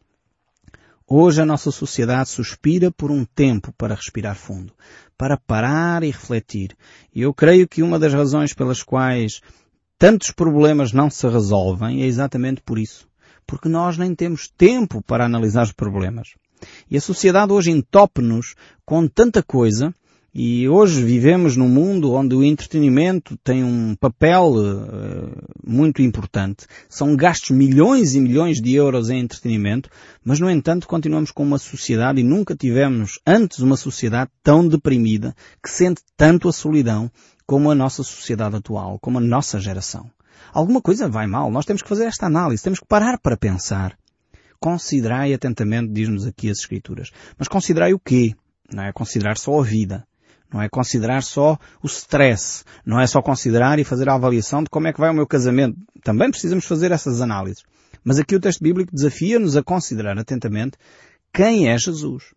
Hoje 1.06 1.42
a 1.42 1.44
nossa 1.44 1.70
sociedade 1.70 2.30
suspira 2.30 2.90
por 2.90 3.10
um 3.10 3.26
tempo 3.26 3.70
para 3.76 3.94
respirar 3.94 4.34
fundo, 4.34 4.72
para 5.18 5.36
parar 5.36 6.02
e 6.02 6.06
refletir. 6.06 6.74
E 7.14 7.20
eu 7.20 7.34
creio 7.34 7.68
que 7.68 7.82
uma 7.82 7.98
das 7.98 8.14
razões 8.14 8.54
pelas 8.54 8.82
quais 8.82 9.42
tantos 9.98 10.30
problemas 10.30 10.94
não 10.94 11.10
se 11.10 11.28
resolvem 11.28 12.02
é 12.02 12.06
exatamente 12.06 12.62
por 12.62 12.78
isso. 12.78 13.06
Porque 13.46 13.68
nós 13.68 13.98
nem 13.98 14.14
temos 14.14 14.48
tempo 14.48 15.02
para 15.02 15.26
analisar 15.26 15.64
os 15.64 15.72
problemas. 15.72 16.28
E 16.90 16.96
a 16.96 17.00
sociedade 17.02 17.52
hoje 17.52 17.70
entope-nos 17.70 18.54
com 18.86 19.06
tanta 19.06 19.42
coisa 19.42 19.94
e 20.34 20.68
hoje 20.68 21.04
vivemos 21.04 21.56
num 21.56 21.68
mundo 21.68 22.12
onde 22.12 22.34
o 22.34 22.42
entretenimento 22.42 23.36
tem 23.44 23.62
um 23.62 23.94
papel 23.94 24.54
uh, 24.56 25.30
muito 25.64 26.02
importante. 26.02 26.66
São 26.88 27.14
gastos 27.14 27.50
milhões 27.50 28.14
e 28.14 28.20
milhões 28.20 28.60
de 28.60 28.74
euros 28.74 29.10
em 29.10 29.20
entretenimento, 29.20 29.88
mas 30.24 30.40
no 30.40 30.50
entanto 30.50 30.88
continuamos 30.88 31.30
com 31.30 31.44
uma 31.44 31.56
sociedade 31.56 32.20
e 32.20 32.24
nunca 32.24 32.56
tivemos 32.56 33.20
antes 33.24 33.60
uma 33.60 33.76
sociedade 33.76 34.28
tão 34.42 34.66
deprimida, 34.66 35.36
que 35.62 35.70
sente 35.70 36.02
tanto 36.16 36.48
a 36.48 36.52
solidão 36.52 37.08
como 37.46 37.70
a 37.70 37.74
nossa 37.74 38.02
sociedade 38.02 38.56
atual, 38.56 38.98
como 38.98 39.18
a 39.18 39.20
nossa 39.20 39.60
geração. 39.60 40.10
Alguma 40.52 40.82
coisa 40.82 41.08
vai 41.08 41.28
mal. 41.28 41.48
Nós 41.48 41.64
temos 41.64 41.80
que 41.80 41.88
fazer 41.88 42.06
esta 42.06 42.26
análise, 42.26 42.62
temos 42.62 42.80
que 42.80 42.86
parar 42.86 43.20
para 43.20 43.36
pensar. 43.36 43.96
Considerai 44.58 45.32
atentamente, 45.32 45.92
diz-nos 45.92 46.26
aqui 46.26 46.50
as 46.50 46.58
Escrituras. 46.58 47.12
Mas 47.38 47.46
considerai 47.46 47.94
o 47.94 48.00
quê? 48.00 48.34
Não 48.72 48.82
é 48.82 48.92
considerar 48.92 49.38
só 49.38 49.60
a 49.60 49.62
vida. 49.62 50.04
Não 50.54 50.62
é 50.62 50.68
considerar 50.68 51.20
só 51.24 51.58
o 51.82 51.86
stress. 51.88 52.62
Não 52.86 53.00
é 53.00 53.08
só 53.08 53.20
considerar 53.20 53.80
e 53.80 53.84
fazer 53.84 54.08
a 54.08 54.14
avaliação 54.14 54.62
de 54.62 54.70
como 54.70 54.86
é 54.86 54.92
que 54.92 55.00
vai 55.00 55.10
o 55.10 55.14
meu 55.14 55.26
casamento. 55.26 55.76
Também 56.00 56.30
precisamos 56.30 56.64
fazer 56.64 56.92
essas 56.92 57.20
análises. 57.20 57.64
Mas 58.04 58.20
aqui 58.20 58.36
o 58.36 58.40
texto 58.40 58.62
bíblico 58.62 58.94
desafia-nos 58.94 59.56
a 59.56 59.64
considerar 59.64 60.16
atentamente 60.16 60.78
quem 61.32 61.68
é 61.68 61.76
Jesus. 61.76 62.32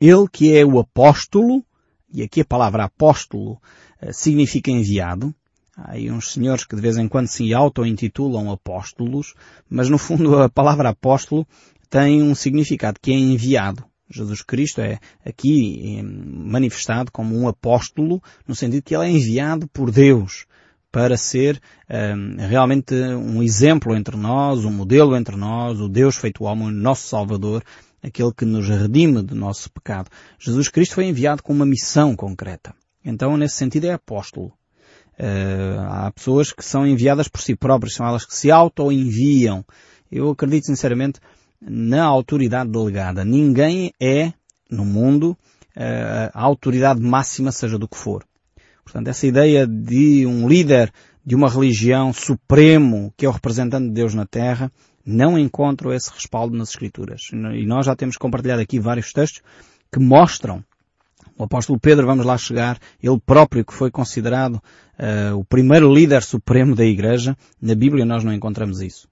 Ele 0.00 0.28
que 0.30 0.56
é 0.56 0.64
o 0.64 0.78
apóstolo, 0.78 1.64
e 2.12 2.22
aqui 2.22 2.42
a 2.42 2.44
palavra 2.44 2.84
apóstolo 2.84 3.60
eh, 4.00 4.12
significa 4.12 4.70
enviado. 4.70 5.34
Há 5.76 5.94
aí 5.94 6.08
uns 6.08 6.30
senhores 6.32 6.64
que 6.64 6.76
de 6.76 6.80
vez 6.80 6.96
em 6.96 7.08
quando 7.08 7.26
se 7.26 7.52
auto-intitulam 7.52 8.52
apóstolos, 8.52 9.34
mas 9.68 9.88
no 9.88 9.98
fundo 9.98 10.40
a 10.40 10.48
palavra 10.48 10.90
apóstolo 10.90 11.44
tem 11.90 12.22
um 12.22 12.36
significado 12.36 13.00
que 13.02 13.10
é 13.10 13.16
enviado. 13.16 13.84
Jesus 14.08 14.42
Cristo 14.42 14.80
é 14.80 14.98
aqui 15.24 16.00
manifestado 16.02 17.10
como 17.10 17.36
um 17.36 17.48
apóstolo, 17.48 18.22
no 18.46 18.54
sentido 18.54 18.82
que 18.82 18.94
ele 18.94 19.06
é 19.06 19.10
enviado 19.10 19.66
por 19.68 19.90
Deus 19.90 20.46
para 20.96 21.16
ser 21.16 21.60
um, 21.90 22.36
realmente 22.46 22.94
um 22.94 23.42
exemplo 23.42 23.94
entre 23.94 24.16
nós, 24.16 24.64
um 24.64 24.72
modelo 24.72 25.14
entre 25.14 25.36
nós, 25.36 25.78
o 25.78 25.88
Deus 25.88 26.16
feito 26.16 26.44
homem, 26.44 26.70
nosso 26.70 27.08
Salvador, 27.08 27.62
aquele 28.02 28.32
que 28.32 28.44
nos 28.44 28.66
redime 28.68 29.22
do 29.22 29.34
nosso 29.34 29.70
pecado. 29.70 30.08
Jesus 30.38 30.68
Cristo 30.68 30.94
foi 30.94 31.04
enviado 31.04 31.42
com 31.42 31.52
uma 31.52 31.66
missão 31.66 32.16
concreta. 32.16 32.74
Então, 33.04 33.36
nesse 33.36 33.56
sentido, 33.56 33.84
é 33.84 33.92
apóstolo. 33.92 34.52
Uh, 35.18 35.80
há 35.88 36.12
pessoas 36.12 36.52
que 36.52 36.64
são 36.64 36.86
enviadas 36.86 37.28
por 37.28 37.40
si 37.40 37.54
próprias, 37.54 37.94
são 37.94 38.06
elas 38.06 38.24
que 38.24 38.34
se 38.34 38.50
auto-enviam. 38.50 39.64
Eu 40.10 40.30
acredito 40.30 40.66
sinceramente 40.66 41.20
na 41.60 42.04
autoridade 42.04 42.70
delegada. 42.70 43.24
Ninguém 43.24 43.92
é, 44.00 44.32
no 44.70 44.84
mundo, 44.84 45.36
uh, 45.76 46.30
a 46.32 46.42
autoridade 46.42 47.00
máxima, 47.00 47.52
seja 47.52 47.78
do 47.78 47.88
que 47.88 47.96
for. 47.96 48.24
Portanto, 48.84 49.08
essa 49.08 49.26
ideia 49.26 49.66
de 49.66 50.24
um 50.26 50.48
líder 50.48 50.92
de 51.24 51.34
uma 51.34 51.48
religião 51.48 52.12
supremo, 52.12 53.12
que 53.16 53.26
é 53.26 53.28
o 53.28 53.32
representante 53.32 53.88
de 53.88 53.94
Deus 53.94 54.14
na 54.14 54.24
Terra, 54.24 54.70
não 55.04 55.38
encontro 55.38 55.92
esse 55.92 56.10
respaldo 56.10 56.56
nas 56.56 56.70
Escrituras. 56.70 57.22
E 57.32 57.66
nós 57.66 57.86
já 57.86 57.96
temos 57.96 58.16
compartilhado 58.16 58.62
aqui 58.62 58.78
vários 58.78 59.12
textos 59.12 59.42
que 59.92 59.98
mostram 59.98 60.64
o 61.38 61.44
apóstolo 61.44 61.78
Pedro, 61.78 62.06
vamos 62.06 62.24
lá 62.24 62.38
chegar, 62.38 62.78
ele 63.02 63.20
próprio 63.24 63.64
que 63.64 63.74
foi 63.74 63.90
considerado 63.90 64.54
uh, 64.54 65.36
o 65.36 65.44
primeiro 65.44 65.92
líder 65.92 66.22
supremo 66.22 66.74
da 66.74 66.84
Igreja, 66.84 67.36
na 67.60 67.74
Bíblia 67.74 68.06
nós 68.06 68.24
não 68.24 68.32
encontramos 68.32 68.80
isso. 68.80 69.06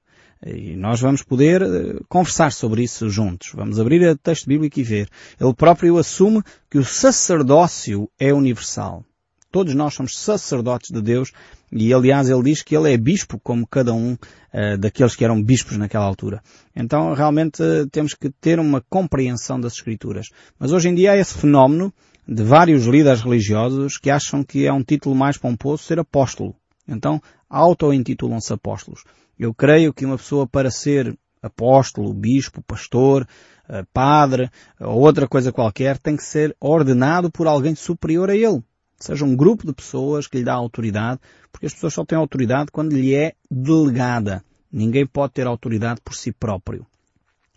E 0.47 0.77
nós 0.77 1.01
vamos 1.01 1.23
poder 1.23 1.63
uh, 1.63 2.05
conversar 2.07 2.53
sobre 2.53 2.83
isso 2.83 3.09
juntos. 3.09 3.53
Vamos 3.55 3.81
abrir 3.81 4.07
o 4.07 4.19
texto 4.19 4.47
bíblico 4.47 4.79
e 4.79 4.83
ver. 4.83 5.09
Ele 5.41 5.55
próprio 5.55 5.97
assume 5.97 6.43
que 6.71 6.77
o 6.77 6.85
sacerdócio 6.85 8.11
é 8.19 8.33
universal. 8.33 9.05
todos 9.51 9.75
nós 9.75 9.95
somos 9.95 10.19
sacerdotes 10.19 10.91
de 10.91 11.01
Deus 11.01 11.31
e 11.73 11.95
aliás 11.95 12.29
ele 12.29 12.43
diz 12.43 12.61
que 12.61 12.77
ele 12.77 12.93
é 12.93 12.97
bispo 12.97 13.39
como 13.39 13.67
cada 13.67 13.95
um 13.95 14.13
uh, 14.13 14.77
daqueles 14.79 15.17
que 15.17 15.25
eram 15.25 15.43
bispos 15.43 15.79
naquela 15.79 16.05
altura. 16.05 16.43
Então 16.77 17.15
realmente 17.15 17.63
uh, 17.63 17.89
temos 17.89 18.13
que 18.13 18.29
ter 18.29 18.59
uma 18.59 18.83
compreensão 18.91 19.59
das 19.59 19.75
Escrituras. 19.75 20.27
Mas 20.59 20.73
hoje 20.73 20.91
em 20.91 20.95
dia 20.95 21.13
há 21.13 21.17
esse 21.17 21.39
fenómeno 21.39 21.91
de 22.29 22.43
vários 22.43 22.85
líderes 22.85 23.23
religiosos 23.23 23.97
que 23.97 24.11
acham 24.11 24.43
que 24.43 24.67
é 24.67 24.73
um 24.73 24.83
título 24.83 25.15
mais 25.15 25.39
pomposo 25.39 25.85
ser 25.85 25.99
apóstolo. 25.99 26.55
Então 26.87 27.19
auto-intitulam-se 27.49 28.53
apóstolos. 28.53 29.05
Eu 29.39 29.55
creio 29.55 29.93
que 29.93 30.05
uma 30.05 30.17
pessoa 30.17 30.47
para 30.47 30.71
ser 30.71 31.17
apóstolo, 31.43 32.13
bispo, 32.15 32.63
pastor, 32.63 33.27
eh, 33.69 33.85
padre 33.93 34.51
ou 34.81 35.01
outra 35.01 35.29
coisa 35.29 35.53
qualquer 35.53 35.99
tem 35.99 36.17
que 36.17 36.25
ser 36.25 36.57
ordenado 36.61 37.31
por 37.31 37.47
alguém 37.47 37.75
superior 37.75 38.31
a 38.31 38.37
ele. 38.37 38.63
Seja 38.99 39.25
um 39.25 39.37
grupo 39.37 39.67
de 39.67 39.73
pessoas 39.73 40.27
que 40.27 40.39
lhe 40.39 40.45
dá 40.45 40.55
autoridade, 40.55 41.21
porque 41.53 41.67
as 41.67 41.75
pessoas 41.75 41.95
só 41.95 42.05
têm 42.05 42.17
autoridade 42.17 42.71
quando 42.71 42.93
lhe 42.93 43.15
é 43.15 43.35
delegada. 43.51 44.43
Ninguém 44.73 45.07
pode 45.07 45.35
ter 45.35 45.47
autoridade 45.47 46.01
por 46.03 46.15
si 46.15 46.33
próprio. 46.33 46.87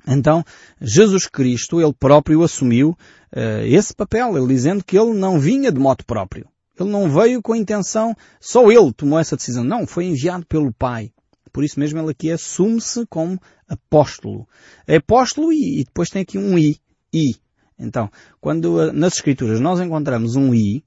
Então, 0.07 0.43
Jesus 0.79 1.27
Cristo, 1.27 1.81
ele 1.81 1.93
próprio 1.93 2.43
assumiu 2.43 2.91
uh, 2.91 3.65
esse 3.65 3.93
papel, 3.93 4.37
ele 4.37 4.47
dizendo 4.47 4.83
que 4.83 4.97
ele 4.97 5.13
não 5.13 5.39
vinha 5.39 5.71
de 5.71 5.79
modo 5.79 6.05
próprio. 6.05 6.47
Ele 6.79 6.89
não 6.89 7.09
veio 7.09 7.41
com 7.41 7.53
a 7.53 7.57
intenção, 7.57 8.15
só 8.39 8.71
ele 8.71 8.93
tomou 8.93 9.19
essa 9.19 9.35
decisão. 9.35 9.63
Não, 9.63 9.85
foi 9.85 10.05
enviado 10.05 10.45
pelo 10.45 10.71
Pai. 10.71 11.11
Por 11.57 11.63
isso 11.63 11.79
mesmo 11.79 11.99
ele 11.99 12.11
aqui 12.11 12.31
assume-se 12.31 13.03
como 13.07 13.41
apóstolo. 13.67 14.47
É 14.85 14.97
apóstolo 14.97 15.51
e, 15.51 15.79
e, 15.79 15.83
depois 15.85 16.07
tem 16.07 16.21
aqui 16.21 16.37
um 16.37 16.55
I. 16.55 16.77
I. 17.11 17.35
Então, 17.79 18.11
quando 18.39 18.75
uh, 18.75 18.93
nas 18.93 19.15
Escrituras 19.15 19.59
nós 19.59 19.79
encontramos 19.79 20.35
um 20.35 20.53
I, 20.53 20.83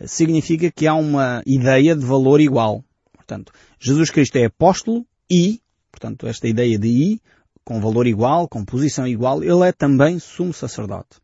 uh, 0.00 0.08
significa 0.08 0.72
que 0.72 0.86
há 0.86 0.94
uma 0.94 1.42
ideia 1.44 1.94
de 1.94 2.02
valor 2.02 2.40
igual. 2.40 2.82
Portanto, 3.12 3.52
Jesus 3.78 4.08
Cristo 4.08 4.36
é 4.36 4.46
apóstolo 4.46 5.04
e, 5.30 5.60
portanto, 5.90 6.26
esta 6.26 6.48
ideia 6.48 6.78
de 6.78 6.88
I, 6.88 7.20
com 7.62 7.78
valor 7.78 8.06
igual, 8.06 8.48
com 8.48 8.64
posição 8.64 9.06
igual, 9.06 9.42
ele 9.42 9.68
é 9.68 9.72
também 9.72 10.18
sumo 10.18 10.54
sacerdote. 10.54 11.20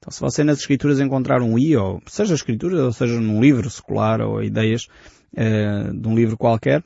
Então, 0.00 0.10
se 0.10 0.18
você 0.18 0.42
nas 0.42 0.58
Escrituras 0.58 0.98
encontrar 0.98 1.42
um 1.42 1.56
I, 1.56 1.76
ou 1.76 2.02
seja 2.08 2.34
Escrituras, 2.34 2.80
ou 2.80 2.92
seja 2.92 3.20
num 3.20 3.40
livro 3.40 3.70
secular, 3.70 4.20
ou 4.20 4.42
ideias 4.42 4.88
uh, 5.32 5.96
de 5.96 6.08
um 6.08 6.16
livro 6.16 6.36
qualquer, 6.36 6.82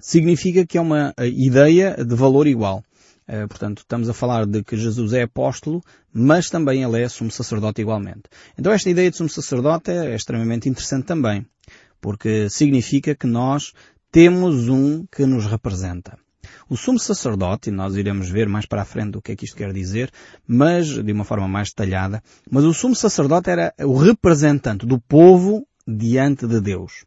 significa 0.00 0.66
que 0.66 0.78
é 0.78 0.80
uma 0.80 1.14
ideia 1.18 1.96
de 2.04 2.14
valor 2.14 2.46
igual. 2.46 2.84
Uh, 3.28 3.46
portanto, 3.46 3.78
estamos 3.78 4.08
a 4.08 4.12
falar 4.12 4.44
de 4.44 4.64
que 4.64 4.76
Jesus 4.76 5.12
é 5.12 5.22
apóstolo, 5.22 5.80
mas 6.12 6.50
também 6.50 6.82
ele 6.82 7.00
é 7.00 7.08
sumo 7.08 7.30
sacerdote 7.30 7.80
igualmente. 7.80 8.22
Então 8.58 8.72
esta 8.72 8.90
ideia 8.90 9.10
de 9.10 9.16
sumo 9.16 9.28
sacerdote 9.28 9.90
é, 9.90 10.12
é 10.12 10.14
extremamente 10.16 10.68
interessante 10.68 11.06
também, 11.06 11.46
porque 12.00 12.50
significa 12.50 13.14
que 13.14 13.28
nós 13.28 13.72
temos 14.10 14.68
um 14.68 15.06
que 15.06 15.24
nos 15.26 15.46
representa. 15.46 16.18
O 16.68 16.76
sumo 16.76 16.98
sacerdote, 16.98 17.68
e 17.68 17.72
nós 17.72 17.94
iremos 17.94 18.28
ver 18.28 18.48
mais 18.48 18.66
para 18.66 18.82
a 18.82 18.84
frente 18.84 19.18
o 19.18 19.22
que 19.22 19.32
é 19.32 19.36
que 19.36 19.44
isto 19.44 19.56
quer 19.56 19.72
dizer, 19.72 20.10
mas 20.46 20.88
de 20.88 21.12
uma 21.12 21.24
forma 21.24 21.46
mais 21.46 21.68
detalhada, 21.68 22.22
mas 22.50 22.64
o 22.64 22.74
sumo 22.74 22.96
sacerdote 22.96 23.50
era 23.50 23.72
o 23.80 23.96
representante 23.96 24.86
do 24.86 24.98
povo 25.00 25.66
diante 25.86 26.46
de 26.46 26.60
Deus. 26.60 27.04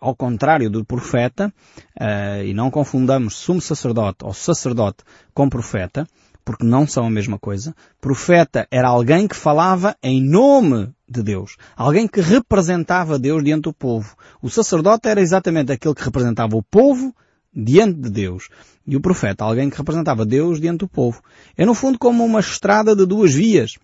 Ao 0.00 0.14
contrário 0.14 0.70
do 0.70 0.84
profeta, 0.84 1.52
uh, 2.00 2.44
e 2.44 2.52
não 2.54 2.70
confundamos 2.70 3.36
sumo 3.36 3.60
sacerdote 3.60 4.24
ou 4.24 4.32
sacerdote 4.32 4.98
com 5.32 5.48
profeta, 5.48 6.06
porque 6.44 6.64
não 6.64 6.86
são 6.86 7.06
a 7.06 7.10
mesma 7.10 7.38
coisa. 7.38 7.74
Profeta 8.00 8.68
era 8.70 8.88
alguém 8.88 9.26
que 9.26 9.34
falava 9.34 9.96
em 10.02 10.22
nome 10.22 10.92
de 11.08 11.22
Deus. 11.22 11.56
Alguém 11.76 12.06
que 12.06 12.20
representava 12.20 13.18
Deus 13.18 13.42
diante 13.42 13.62
do 13.62 13.72
povo. 13.72 14.14
O 14.42 14.50
sacerdote 14.50 15.08
era 15.08 15.20
exatamente 15.20 15.72
aquele 15.72 15.94
que 15.94 16.04
representava 16.04 16.56
o 16.56 16.62
povo 16.62 17.14
diante 17.54 18.00
de 18.00 18.10
Deus. 18.10 18.48
E 18.86 18.96
o 18.96 19.00
profeta, 19.00 19.44
alguém 19.44 19.70
que 19.70 19.78
representava 19.78 20.26
Deus 20.26 20.60
diante 20.60 20.80
do 20.80 20.88
povo. 20.88 21.22
É 21.56 21.64
no 21.64 21.74
fundo 21.74 21.98
como 21.98 22.24
uma 22.24 22.40
estrada 22.40 22.94
de 22.94 23.06
duas 23.06 23.32
vias. 23.32 23.78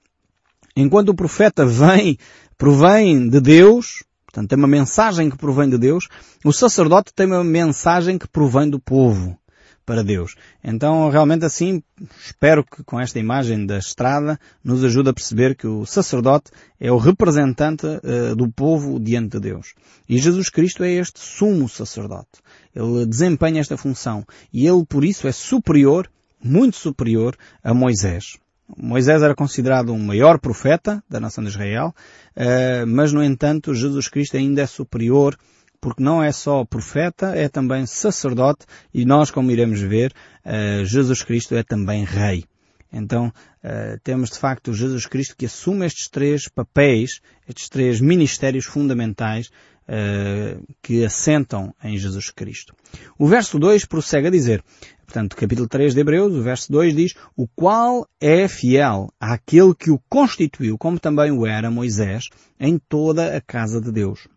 Enquanto 0.77 1.11
o 1.11 1.15
profeta 1.15 1.65
vem, 1.65 2.19
provém 2.59 3.29
de 3.29 3.41
Deus, 3.41 4.05
portanto 4.31 4.49
tem 4.49 4.59
uma 4.59 4.69
mensagem 4.69 5.29
que 5.29 5.37
provém 5.37 5.69
de 5.69 5.77
Deus, 5.77 6.07
o 6.45 6.53
sacerdote 6.53 7.13
tem 7.13 7.27
uma 7.27 7.43
mensagem 7.43 8.17
que 8.17 8.29
provém 8.29 8.71
do 8.71 8.79
povo 8.79 9.37
para 9.85 10.05
Deus. 10.05 10.37
Então, 10.63 11.09
realmente 11.11 11.45
assim, 11.45 11.83
espero 12.25 12.63
que 12.63 12.85
com 12.85 13.01
esta 13.01 13.19
imagem 13.19 13.67
da 13.67 13.77
estrada 13.77 14.39
nos 14.63 14.85
ajude 14.85 15.11
a 15.11 15.13
perceber 15.13 15.57
que 15.57 15.67
o 15.67 15.85
sacerdote 15.85 16.53
é 16.79 16.93
o 16.93 16.97
representante 16.97 17.87
uh, 17.87 18.37
do 18.37 18.49
povo 18.49 19.01
diante 19.01 19.31
de 19.31 19.41
Deus. 19.41 19.75
E 20.09 20.17
Jesus 20.17 20.49
Cristo 20.49 20.85
é 20.85 20.93
este 20.93 21.19
sumo 21.19 21.69
sacerdote. 21.69 22.41
Ele 22.73 23.05
desempenha 23.05 23.61
esta 23.61 23.77
função 23.77 24.25
e 24.53 24.65
ele 24.65 24.87
por 24.87 25.05
isso 25.05 25.27
é 25.27 25.33
superior, 25.33 26.09
muito 26.41 26.77
superior 26.77 27.37
a 27.65 27.75
Moisés. 27.75 28.39
Moisés 28.77 29.23
era 29.23 29.35
considerado 29.35 29.93
um 29.93 29.99
maior 29.99 30.39
profeta 30.39 31.03
da 31.09 31.21
nação 31.21 31.43
de 31.45 31.51
Israel, 31.51 31.95
uh, 32.37 32.87
mas 32.87 33.13
no 33.13 33.23
entanto 33.23 33.75
Jesus 33.75 34.09
Cristo 34.09 34.37
ainda 34.37 34.63
é 34.63 34.67
superior 34.67 35.37
porque 35.81 36.03
não 36.03 36.23
é 36.23 36.31
só 36.31 36.65
profeta, 36.65 37.35
é 37.35 37.49
também 37.49 37.87
sacerdote 37.87 38.67
e 38.93 39.05
nós, 39.05 39.31
como 39.31 39.51
iremos 39.51 39.81
ver, 39.81 40.13
uh, 40.45 40.85
Jesus 40.85 41.23
Cristo 41.23 41.55
é 41.55 41.63
também 41.63 42.05
rei. 42.05 42.45
Então, 42.93 43.29
uh, 43.29 43.99
temos 44.03 44.31
de 44.31 44.39
facto 44.39 44.75
Jesus 44.75 45.07
Cristo 45.07 45.37
que 45.37 45.47
assume 45.47 45.87
estes 45.87 46.09
três 46.09 46.49
papéis, 46.49 47.21
estes 47.49 47.69
três 47.69 48.01
ministérios 48.01 48.67
fundamentais 48.67 49.51
uh, 49.91 50.65
que 50.81 51.05
assentam 51.05 51.75
em 51.83 51.99
Jesus 51.99 52.31
Cristo. 52.31 52.75
O 53.19 53.27
verso 53.27 53.59
2 53.59 53.85
prossegue 53.85 54.29
a 54.29 54.31
dizer, 54.31 54.63
portanto, 55.05 55.37
capítulo 55.37 55.69
3 55.69 55.93
de 55.93 56.01
Hebreus, 56.01 56.33
o 56.33 56.43
verso 56.43 56.71
2 56.71 56.95
diz, 56.95 57.15
o 57.37 57.49
qual 57.49 58.07
é 58.21 58.47
fiel 58.47 59.13
àquele 59.19 59.75
que 59.75 59.91
o 59.91 60.01
constituiu, 60.09 60.79
como 60.79 61.01
também 61.01 61.33
o 61.33 61.45
era 61.47 61.71
Moisés, 61.71 62.29
em 62.59 62.79
toda 62.79 63.37
a 63.37 63.41
casa 63.41 63.81
de 63.81 63.91
Deus. 63.91 64.29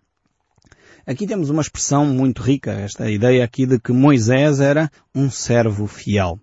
Aqui 1.05 1.27
temos 1.27 1.49
uma 1.49 1.61
expressão 1.61 2.05
muito 2.05 2.41
rica, 2.41 2.71
esta 2.71 3.11
ideia 3.11 3.43
aqui 3.43 3.65
de 3.65 3.77
que 3.77 3.91
Moisés 3.91 4.59
era 4.61 4.89
um 5.13 5.29
servo 5.29 5.85
fiel. 5.85 6.39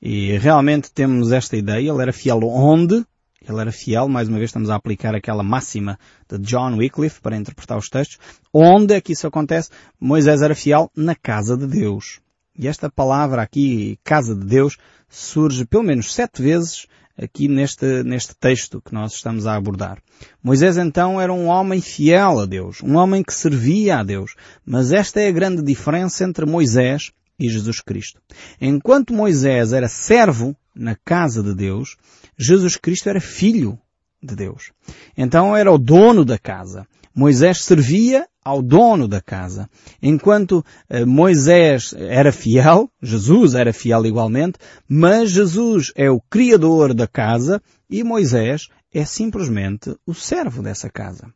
E 0.00 0.36
realmente 0.38 0.92
temos 0.92 1.32
esta 1.32 1.56
ideia, 1.56 1.90
ele 1.90 2.02
era 2.02 2.12
fiel 2.12 2.40
onde? 2.44 3.04
Ele 3.50 3.60
era 3.60 3.72
fiel, 3.72 4.08
mais 4.08 4.28
uma 4.28 4.38
vez 4.38 4.50
estamos 4.50 4.70
a 4.70 4.74
aplicar 4.74 5.14
aquela 5.14 5.42
máxima 5.42 5.98
de 6.28 6.38
John 6.38 6.76
Wycliffe 6.76 7.20
para 7.20 7.36
interpretar 7.36 7.78
os 7.78 7.88
textos. 7.88 8.18
Onde 8.52 8.94
é 8.94 9.00
que 9.00 9.12
isso 9.12 9.26
acontece? 9.26 9.70
Moisés 9.98 10.42
era 10.42 10.54
fiel 10.54 10.90
na 10.94 11.14
casa 11.14 11.56
de 11.56 11.66
Deus. 11.66 12.20
E 12.58 12.66
esta 12.66 12.90
palavra 12.90 13.42
aqui, 13.42 13.98
casa 14.02 14.34
de 14.34 14.44
Deus, 14.44 14.76
surge 15.08 15.64
pelo 15.64 15.84
menos 15.84 16.12
sete 16.12 16.42
vezes 16.42 16.86
aqui 17.16 17.48
neste, 17.48 18.02
neste 18.04 18.34
texto 18.36 18.80
que 18.80 18.94
nós 18.94 19.14
estamos 19.14 19.46
a 19.46 19.56
abordar. 19.56 19.98
Moisés 20.42 20.76
então 20.76 21.20
era 21.20 21.32
um 21.32 21.46
homem 21.46 21.80
fiel 21.80 22.40
a 22.40 22.46
Deus, 22.46 22.80
um 22.82 22.96
homem 22.96 23.22
que 23.22 23.34
servia 23.34 23.98
a 23.98 24.04
Deus. 24.04 24.34
Mas 24.64 24.92
esta 24.92 25.20
é 25.20 25.28
a 25.28 25.32
grande 25.32 25.62
diferença 25.62 26.24
entre 26.24 26.46
Moisés 26.46 27.12
e 27.38 27.48
Jesus 27.48 27.80
Cristo. 27.80 28.20
Enquanto 28.60 29.12
Moisés 29.14 29.72
era 29.72 29.88
servo 29.88 30.56
na 30.74 30.94
casa 30.94 31.42
de 31.42 31.54
Deus, 31.54 31.96
Jesus 32.38 32.76
Cristo 32.76 33.08
era 33.08 33.20
filho 33.20 33.78
de 34.22 34.34
Deus. 34.34 34.72
Então 35.16 35.56
era 35.56 35.72
o 35.72 35.78
dono 35.78 36.24
da 36.24 36.38
casa. 36.38 36.86
Moisés 37.14 37.62
servia 37.62 38.26
ao 38.44 38.62
dono 38.62 39.08
da 39.08 39.20
casa. 39.20 39.68
Enquanto 40.00 40.64
eh, 40.88 41.04
Moisés 41.04 41.92
era 41.92 42.32
fiel, 42.32 42.90
Jesus 43.02 43.54
era 43.54 43.72
fiel 43.72 44.06
igualmente, 44.06 44.58
mas 44.88 45.30
Jesus 45.30 45.92
é 45.96 46.10
o 46.10 46.20
criador 46.20 46.94
da 46.94 47.06
casa 47.06 47.60
e 47.90 48.04
Moisés 48.04 48.68
é 48.94 49.04
simplesmente 49.04 49.94
o 50.06 50.14
servo 50.14 50.62
dessa 50.62 50.88
casa. 50.88 51.26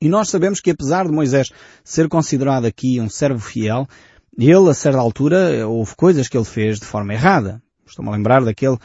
E 0.00 0.08
nós 0.08 0.30
sabemos 0.30 0.60
que 0.60 0.70
apesar 0.70 1.06
de 1.06 1.12
Moisés 1.12 1.50
ser 1.84 2.08
considerado 2.08 2.64
aqui 2.64 3.00
um 3.00 3.08
servo 3.08 3.38
fiel, 3.38 3.86
ele 4.36 4.68
a 4.68 4.74
certa 4.74 4.98
altura 4.98 5.68
houve 5.68 5.94
coisas 5.94 6.26
que 6.26 6.36
ele 6.36 6.44
fez 6.44 6.80
de 6.80 6.86
forma 6.86 7.12
errada. 7.12 7.62
Estou-me 7.86 8.10
a 8.10 8.14
lembrar 8.14 8.42
daquele 8.42 8.78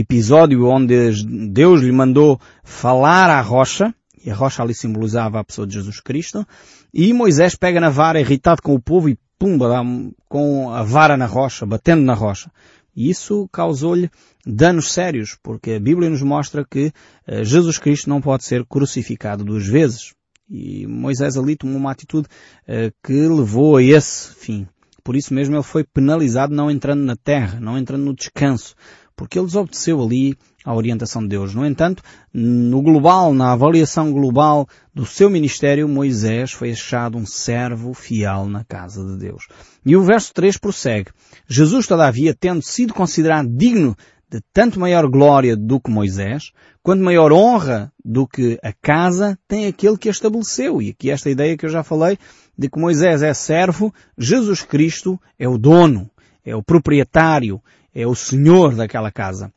episódio 0.00 0.66
onde 0.66 1.12
Deus 1.50 1.80
lhe 1.80 1.92
mandou 1.92 2.40
falar 2.64 3.30
à 3.30 3.40
rocha, 3.40 3.94
e 4.24 4.30
a 4.30 4.34
rocha 4.34 4.62
ali 4.62 4.74
simbolizava 4.74 5.38
a 5.38 5.44
pessoa 5.44 5.66
de 5.66 5.74
Jesus 5.74 6.00
Cristo, 6.00 6.44
e 6.92 7.12
Moisés 7.12 7.54
pega 7.54 7.80
na 7.80 7.90
vara, 7.90 8.20
irritado 8.20 8.60
com 8.60 8.74
o 8.74 8.80
povo, 8.80 9.08
e 9.08 9.18
pumba, 9.38 9.68
dá 9.68 9.82
com 10.28 10.70
a 10.70 10.82
vara 10.82 11.16
na 11.16 11.26
rocha, 11.26 11.64
batendo 11.64 12.02
na 12.02 12.14
rocha. 12.14 12.50
E 12.96 13.10
isso 13.10 13.48
causou-lhe 13.52 14.10
danos 14.46 14.92
sérios, 14.92 15.36
porque 15.42 15.72
a 15.72 15.80
Bíblia 15.80 16.10
nos 16.10 16.22
mostra 16.22 16.64
que 16.64 16.92
uh, 17.28 17.44
Jesus 17.44 17.78
Cristo 17.78 18.08
não 18.08 18.20
pode 18.20 18.44
ser 18.44 18.64
crucificado 18.64 19.44
duas 19.44 19.66
vezes. 19.66 20.12
E 20.48 20.86
Moisés 20.86 21.36
ali 21.36 21.56
tomou 21.56 21.76
uma 21.76 21.90
atitude 21.90 22.28
uh, 22.68 22.92
que 23.02 23.12
levou 23.12 23.76
a 23.76 23.82
esse 23.82 24.34
fim. 24.34 24.66
Por 25.02 25.16
isso 25.16 25.34
mesmo 25.34 25.54
ele 25.54 25.62
foi 25.62 25.84
penalizado 25.84 26.54
não 26.54 26.70
entrando 26.70 27.02
na 27.02 27.16
terra, 27.16 27.60
não 27.60 27.76
entrando 27.76 28.04
no 28.04 28.14
descanso, 28.14 28.74
porque 29.16 29.38
ele 29.38 29.46
desobedeceu 29.46 30.02
ali 30.02 30.36
à 30.64 30.74
orientação 30.74 31.22
de 31.22 31.28
Deus. 31.28 31.54
No 31.54 31.64
entanto, 31.64 32.02
no 32.32 32.82
global, 32.82 33.34
na 33.34 33.52
avaliação 33.52 34.12
global 34.12 34.66
do 34.94 35.04
seu 35.04 35.28
ministério, 35.28 35.88
Moisés 35.88 36.52
foi 36.52 36.72
achado 36.72 37.18
um 37.18 37.26
servo 37.26 37.94
fiel 37.94 38.46
na 38.46 38.64
casa 38.64 39.04
de 39.04 39.18
Deus. 39.18 39.46
E 39.84 39.96
o 39.96 40.02
verso 40.02 40.32
3 40.32 40.58
prossegue. 40.58 41.10
Jesus, 41.46 41.86
todavia, 41.86 42.34
tendo 42.34 42.62
sido 42.62 42.94
considerado 42.94 43.48
digno 43.48 43.96
de 44.30 44.40
tanto 44.52 44.80
maior 44.80 45.06
glória 45.08 45.56
do 45.56 45.78
que 45.78 45.90
Moisés, 45.90 46.50
quanto 46.82 47.04
maior 47.04 47.32
honra 47.32 47.92
do 48.04 48.26
que 48.26 48.58
a 48.64 48.72
casa, 48.72 49.38
tem 49.46 49.66
aquele 49.66 49.96
que 49.96 50.08
a 50.08 50.10
estabeleceu. 50.10 50.82
E 50.82 50.90
aqui 50.90 51.10
esta 51.10 51.30
ideia 51.30 51.56
que 51.56 51.66
eu 51.66 51.70
já 51.70 51.84
falei, 51.84 52.18
de 52.58 52.68
que 52.68 52.80
Moisés 52.80 53.22
é 53.22 53.32
servo, 53.32 53.94
Jesus 54.18 54.62
Cristo 54.62 55.20
é 55.38 55.48
o 55.48 55.58
dono, 55.58 56.10
é 56.44 56.56
o 56.56 56.62
proprietário, 56.62 57.60
é 57.94 58.06
o 58.06 58.14
senhor 58.14 58.74
daquela 58.74 59.10
casa. 59.10 59.52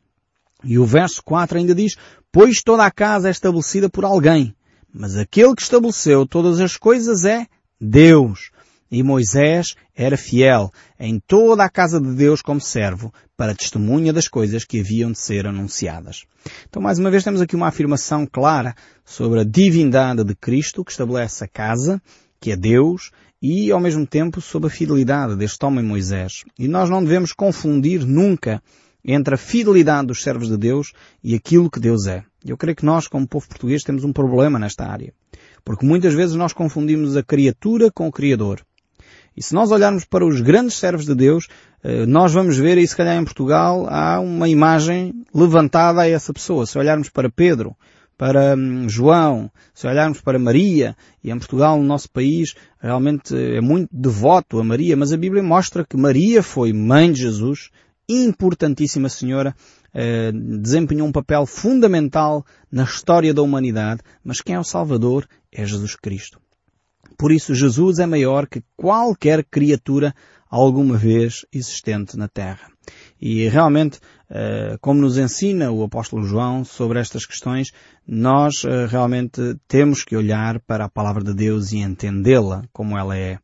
E 0.62 0.78
o 0.78 0.84
verso 0.84 1.22
4 1.22 1.58
ainda 1.58 1.74
diz, 1.74 1.96
pois 2.32 2.62
toda 2.62 2.84
a 2.84 2.90
casa 2.90 3.28
é 3.28 3.30
estabelecida 3.30 3.88
por 3.88 4.04
alguém, 4.04 4.54
mas 4.92 5.16
aquele 5.16 5.54
que 5.54 5.62
estabeleceu 5.62 6.26
todas 6.26 6.60
as 6.60 6.76
coisas 6.76 7.24
é 7.24 7.46
Deus. 7.80 8.50
E 8.90 9.02
Moisés 9.02 9.74
era 9.94 10.16
fiel 10.16 10.72
em 10.98 11.20
toda 11.20 11.62
a 11.62 11.68
casa 11.68 12.00
de 12.00 12.14
Deus 12.14 12.40
como 12.40 12.60
servo, 12.60 13.12
para 13.36 13.54
testemunha 13.54 14.12
das 14.12 14.26
coisas 14.26 14.64
que 14.64 14.80
haviam 14.80 15.12
de 15.12 15.18
ser 15.18 15.46
anunciadas. 15.46 16.24
Então, 16.68 16.80
mais 16.80 16.98
uma 16.98 17.10
vez, 17.10 17.22
temos 17.22 17.40
aqui 17.40 17.54
uma 17.54 17.68
afirmação 17.68 18.26
clara 18.26 18.74
sobre 19.04 19.40
a 19.40 19.44
divindade 19.44 20.24
de 20.24 20.34
Cristo, 20.34 20.84
que 20.84 20.90
estabelece 20.90 21.44
a 21.44 21.48
casa, 21.48 22.00
que 22.40 22.50
é 22.50 22.56
Deus, 22.56 23.10
e, 23.40 23.70
ao 23.70 23.80
mesmo 23.80 24.06
tempo, 24.06 24.40
sobre 24.40 24.68
a 24.68 24.70
fidelidade 24.70 25.36
deste 25.36 25.64
homem 25.64 25.84
Moisés. 25.84 26.44
E 26.58 26.66
nós 26.66 26.90
não 26.90 27.02
devemos 27.02 27.32
confundir 27.32 28.04
nunca 28.04 28.62
entre 29.04 29.34
a 29.34 29.38
fidelidade 29.38 30.08
dos 30.08 30.22
servos 30.22 30.48
de 30.48 30.56
Deus 30.56 30.92
e 31.22 31.34
aquilo 31.34 31.70
que 31.70 31.80
Deus 31.80 32.06
é. 32.06 32.24
Eu 32.44 32.56
creio 32.56 32.76
que 32.76 32.84
nós, 32.84 33.06
como 33.06 33.26
povo 33.26 33.48
português, 33.48 33.82
temos 33.82 34.04
um 34.04 34.12
problema 34.12 34.58
nesta 34.58 34.84
área. 34.84 35.12
Porque 35.64 35.86
muitas 35.86 36.14
vezes 36.14 36.34
nós 36.34 36.52
confundimos 36.52 37.16
a 37.16 37.22
criatura 37.22 37.90
com 37.90 38.08
o 38.08 38.12
Criador. 38.12 38.60
E 39.36 39.42
se 39.42 39.54
nós 39.54 39.70
olharmos 39.70 40.04
para 40.04 40.26
os 40.26 40.40
grandes 40.40 40.74
servos 40.74 41.06
de 41.06 41.14
Deus, 41.14 41.46
eh, 41.84 42.06
nós 42.06 42.32
vamos 42.32 42.58
ver, 42.58 42.76
e 42.76 42.86
se 42.86 42.96
calhar 42.96 43.16
em 43.16 43.24
Portugal, 43.24 43.86
há 43.88 44.18
uma 44.18 44.48
imagem 44.48 45.14
levantada 45.32 46.02
a 46.02 46.08
essa 46.08 46.32
pessoa. 46.32 46.66
Se 46.66 46.76
olharmos 46.76 47.08
para 47.08 47.30
Pedro, 47.30 47.76
para 48.18 48.56
hum, 48.56 48.88
João, 48.88 49.50
se 49.72 49.86
olharmos 49.86 50.20
para 50.20 50.38
Maria, 50.38 50.96
e 51.22 51.30
em 51.30 51.38
Portugal, 51.38 51.78
no 51.78 51.84
nosso 51.84 52.10
país, 52.10 52.54
realmente 52.80 53.34
é 53.34 53.60
muito 53.60 53.88
devoto 53.92 54.58
a 54.58 54.64
Maria, 54.64 54.96
mas 54.96 55.12
a 55.12 55.16
Bíblia 55.16 55.42
mostra 55.42 55.86
que 55.88 55.96
Maria 55.96 56.42
foi 56.42 56.72
mãe 56.72 57.12
de 57.12 57.20
Jesus, 57.20 57.70
importantíssima 58.08 59.08
senhora, 59.08 59.54
eh, 59.94 60.32
desempenhou 60.32 61.06
um 61.06 61.12
papel 61.12 61.46
fundamental 61.46 62.44
na 62.70 62.82
história 62.82 63.32
da 63.32 63.42
humanidade, 63.42 64.02
mas 64.24 64.40
quem 64.40 64.56
é 64.56 64.60
o 64.60 64.64
Salvador 64.64 65.26
é 65.52 65.64
Jesus 65.64 65.94
Cristo. 65.94 66.40
Por 67.16 67.30
isso 67.30 67.54
Jesus 67.54 68.00
é 68.00 68.06
maior 68.06 68.48
que 68.48 68.62
qualquer 68.76 69.44
criatura 69.44 70.14
alguma 70.50 70.96
vez 70.96 71.46
existente 71.52 72.16
na 72.16 72.26
Terra. 72.26 72.68
E 73.20 73.48
realmente, 73.48 74.00
como 74.80 75.00
nos 75.00 75.16
ensina 75.16 75.70
o 75.70 75.82
apóstolo 75.82 76.24
João 76.24 76.64
sobre 76.64 77.00
estas 77.00 77.24
questões, 77.24 77.72
nós 78.06 78.64
eh, 78.64 78.86
realmente 78.86 79.56
temos 79.66 80.04
que 80.04 80.16
olhar 80.16 80.60
para 80.60 80.84
a 80.84 80.88
palavra 80.88 81.24
de 81.24 81.34
Deus 81.34 81.72
e 81.72 81.78
entendê-la 81.78 82.62
como 82.72 82.98
ela 82.98 83.16
é. 83.16 83.38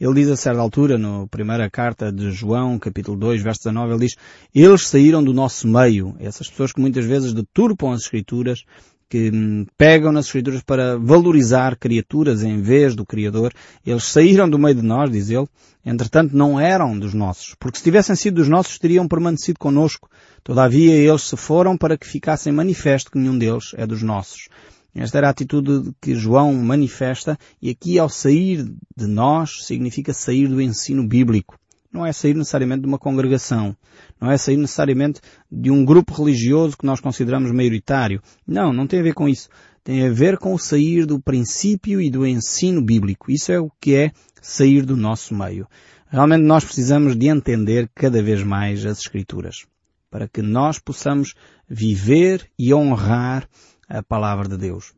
Ele 0.00 0.14
diz 0.14 0.28
a 0.28 0.36
certa 0.36 0.60
altura, 0.60 0.96
na 0.96 1.26
primeira 1.26 1.68
carta 1.68 2.10
de 2.10 2.30
João, 2.30 2.78
capítulo 2.78 3.16
2, 3.18 3.42
verso 3.42 3.60
19, 3.64 3.92
ele 3.92 4.06
diz, 4.06 4.16
eles 4.54 4.86
saíram 4.86 5.22
do 5.22 5.34
nosso 5.34 5.68
meio. 5.68 6.16
Essas 6.18 6.48
pessoas 6.48 6.72
que 6.72 6.80
muitas 6.80 7.04
vezes 7.04 7.34
deturpam 7.34 7.92
as 7.92 8.02
escrituras 8.02 8.64
que 9.08 9.30
hum, 9.32 9.66
pegam 9.76 10.12
nas 10.12 10.26
Escrituras 10.26 10.62
para 10.62 10.98
valorizar 10.98 11.76
criaturas 11.76 12.42
em 12.42 12.60
vez 12.60 12.94
do 12.94 13.06
Criador. 13.06 13.52
Eles 13.84 14.04
saíram 14.04 14.48
do 14.48 14.58
meio 14.58 14.74
de 14.74 14.82
nós, 14.82 15.10
diz 15.10 15.30
ele, 15.30 15.46
entretanto 15.84 16.36
não 16.36 16.60
eram 16.60 16.98
dos 16.98 17.14
nossos, 17.14 17.54
porque 17.58 17.78
se 17.78 17.84
tivessem 17.84 18.14
sido 18.14 18.36
dos 18.36 18.48
nossos 18.48 18.78
teriam 18.78 19.08
permanecido 19.08 19.58
conosco. 19.58 20.10
Todavia 20.44 20.94
eles 20.94 21.22
se 21.22 21.36
foram 21.36 21.76
para 21.76 21.96
que 21.96 22.06
ficassem 22.06 22.52
manifesto 22.52 23.10
que 23.10 23.18
nenhum 23.18 23.38
deles 23.38 23.72
é 23.74 23.86
dos 23.86 24.02
nossos. 24.02 24.48
Esta 24.94 25.18
era 25.18 25.28
a 25.28 25.30
atitude 25.30 25.92
que 26.00 26.14
João 26.14 26.52
manifesta 26.54 27.38
e 27.62 27.70
aqui 27.70 27.98
ao 27.98 28.08
sair 28.08 28.64
de 28.96 29.06
nós 29.06 29.64
significa 29.64 30.12
sair 30.12 30.48
do 30.48 30.60
ensino 30.60 31.06
bíblico. 31.06 31.56
Não 31.92 32.04
é 32.04 32.12
sair 32.12 32.34
necessariamente 32.34 32.82
de 32.82 32.86
uma 32.86 32.98
congregação. 32.98 33.76
Não 34.20 34.30
é 34.30 34.36
sair 34.36 34.56
necessariamente 34.56 35.20
de 35.50 35.70
um 35.70 35.84
grupo 35.84 36.12
religioso 36.14 36.76
que 36.76 36.86
nós 36.86 37.00
consideramos 37.00 37.52
maioritário. 37.52 38.20
Não, 38.46 38.72
não 38.72 38.86
tem 38.86 39.00
a 39.00 39.02
ver 39.02 39.14
com 39.14 39.28
isso. 39.28 39.48
Tem 39.84 40.06
a 40.06 40.10
ver 40.10 40.36
com 40.38 40.52
o 40.52 40.58
sair 40.58 41.06
do 41.06 41.20
princípio 41.20 42.00
e 42.00 42.10
do 42.10 42.26
ensino 42.26 42.82
bíblico. 42.82 43.30
Isso 43.30 43.52
é 43.52 43.60
o 43.60 43.70
que 43.80 43.94
é 43.94 44.12
sair 44.42 44.84
do 44.84 44.96
nosso 44.96 45.34
meio. 45.34 45.66
Realmente 46.08 46.42
nós 46.42 46.64
precisamos 46.64 47.16
de 47.16 47.28
entender 47.28 47.88
cada 47.94 48.22
vez 48.22 48.42
mais 48.42 48.84
as 48.84 48.98
Escrituras. 48.98 49.66
Para 50.10 50.26
que 50.26 50.42
nós 50.42 50.78
possamos 50.78 51.34
viver 51.68 52.50
e 52.58 52.72
honrar 52.72 53.48
a 53.88 54.02
palavra 54.02 54.48
de 54.48 54.56
Deus. 54.56 54.92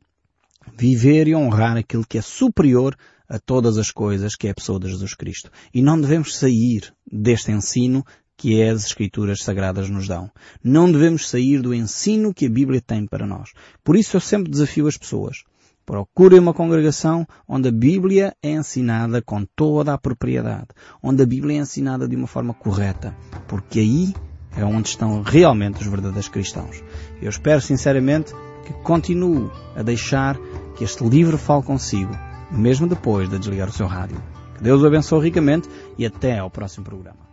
Viver 0.76 1.28
e 1.28 1.34
honrar 1.34 1.76
aquilo 1.76 2.06
que 2.06 2.18
é 2.18 2.22
superior 2.22 2.96
a 3.28 3.38
todas 3.38 3.78
as 3.78 3.92
coisas, 3.92 4.34
que 4.34 4.48
é 4.48 4.50
a 4.50 4.54
pessoa 4.54 4.80
de 4.80 4.88
Jesus 4.88 5.14
Cristo. 5.14 5.50
E 5.72 5.80
não 5.80 6.00
devemos 6.00 6.36
sair 6.36 6.92
deste 7.10 7.52
ensino 7.52 8.04
que 8.40 8.58
é 8.58 8.70
as 8.70 8.86
Escrituras 8.86 9.42
Sagradas 9.42 9.90
nos 9.90 10.08
dão. 10.08 10.30
Não 10.64 10.90
devemos 10.90 11.28
sair 11.28 11.60
do 11.60 11.74
ensino 11.74 12.32
que 12.32 12.46
a 12.46 12.50
Bíblia 12.50 12.80
tem 12.80 13.06
para 13.06 13.26
nós. 13.26 13.50
Por 13.84 13.96
isso 13.96 14.16
eu 14.16 14.20
sempre 14.20 14.50
desafio 14.50 14.86
as 14.86 14.96
pessoas. 14.96 15.44
Procurem 15.84 16.38
uma 16.38 16.54
congregação 16.54 17.28
onde 17.46 17.68
a 17.68 17.70
Bíblia 17.70 18.34
é 18.42 18.50
ensinada 18.52 19.20
com 19.20 19.44
toda 19.54 19.92
a 19.92 19.98
propriedade, 19.98 20.68
onde 21.02 21.22
a 21.22 21.26
Bíblia 21.26 21.58
é 21.58 21.60
ensinada 21.60 22.08
de 22.08 22.16
uma 22.16 22.26
forma 22.26 22.54
correta, 22.54 23.14
porque 23.46 23.78
aí 23.78 24.14
é 24.56 24.64
onde 24.64 24.88
estão 24.88 25.20
realmente 25.20 25.82
os 25.82 25.86
verdadeiros 25.86 26.30
cristãos. 26.30 26.82
Eu 27.20 27.28
espero 27.28 27.60
sinceramente 27.60 28.32
que 28.64 28.72
continue 28.82 29.50
a 29.76 29.82
deixar 29.82 30.38
que 30.78 30.84
este 30.84 31.04
livro 31.04 31.36
fale 31.36 31.62
consigo 31.62 32.14
mesmo 32.50 32.86
depois 32.86 33.28
de 33.28 33.38
desligar 33.38 33.68
o 33.68 33.72
seu 33.72 33.86
rádio. 33.86 34.16
Que 34.56 34.64
Deus 34.64 34.80
o 34.80 34.86
abençoe 34.86 35.24
ricamente 35.24 35.68
e 35.98 36.06
até 36.06 36.38
ao 36.38 36.48
próximo 36.48 36.86
programa. 36.86 37.29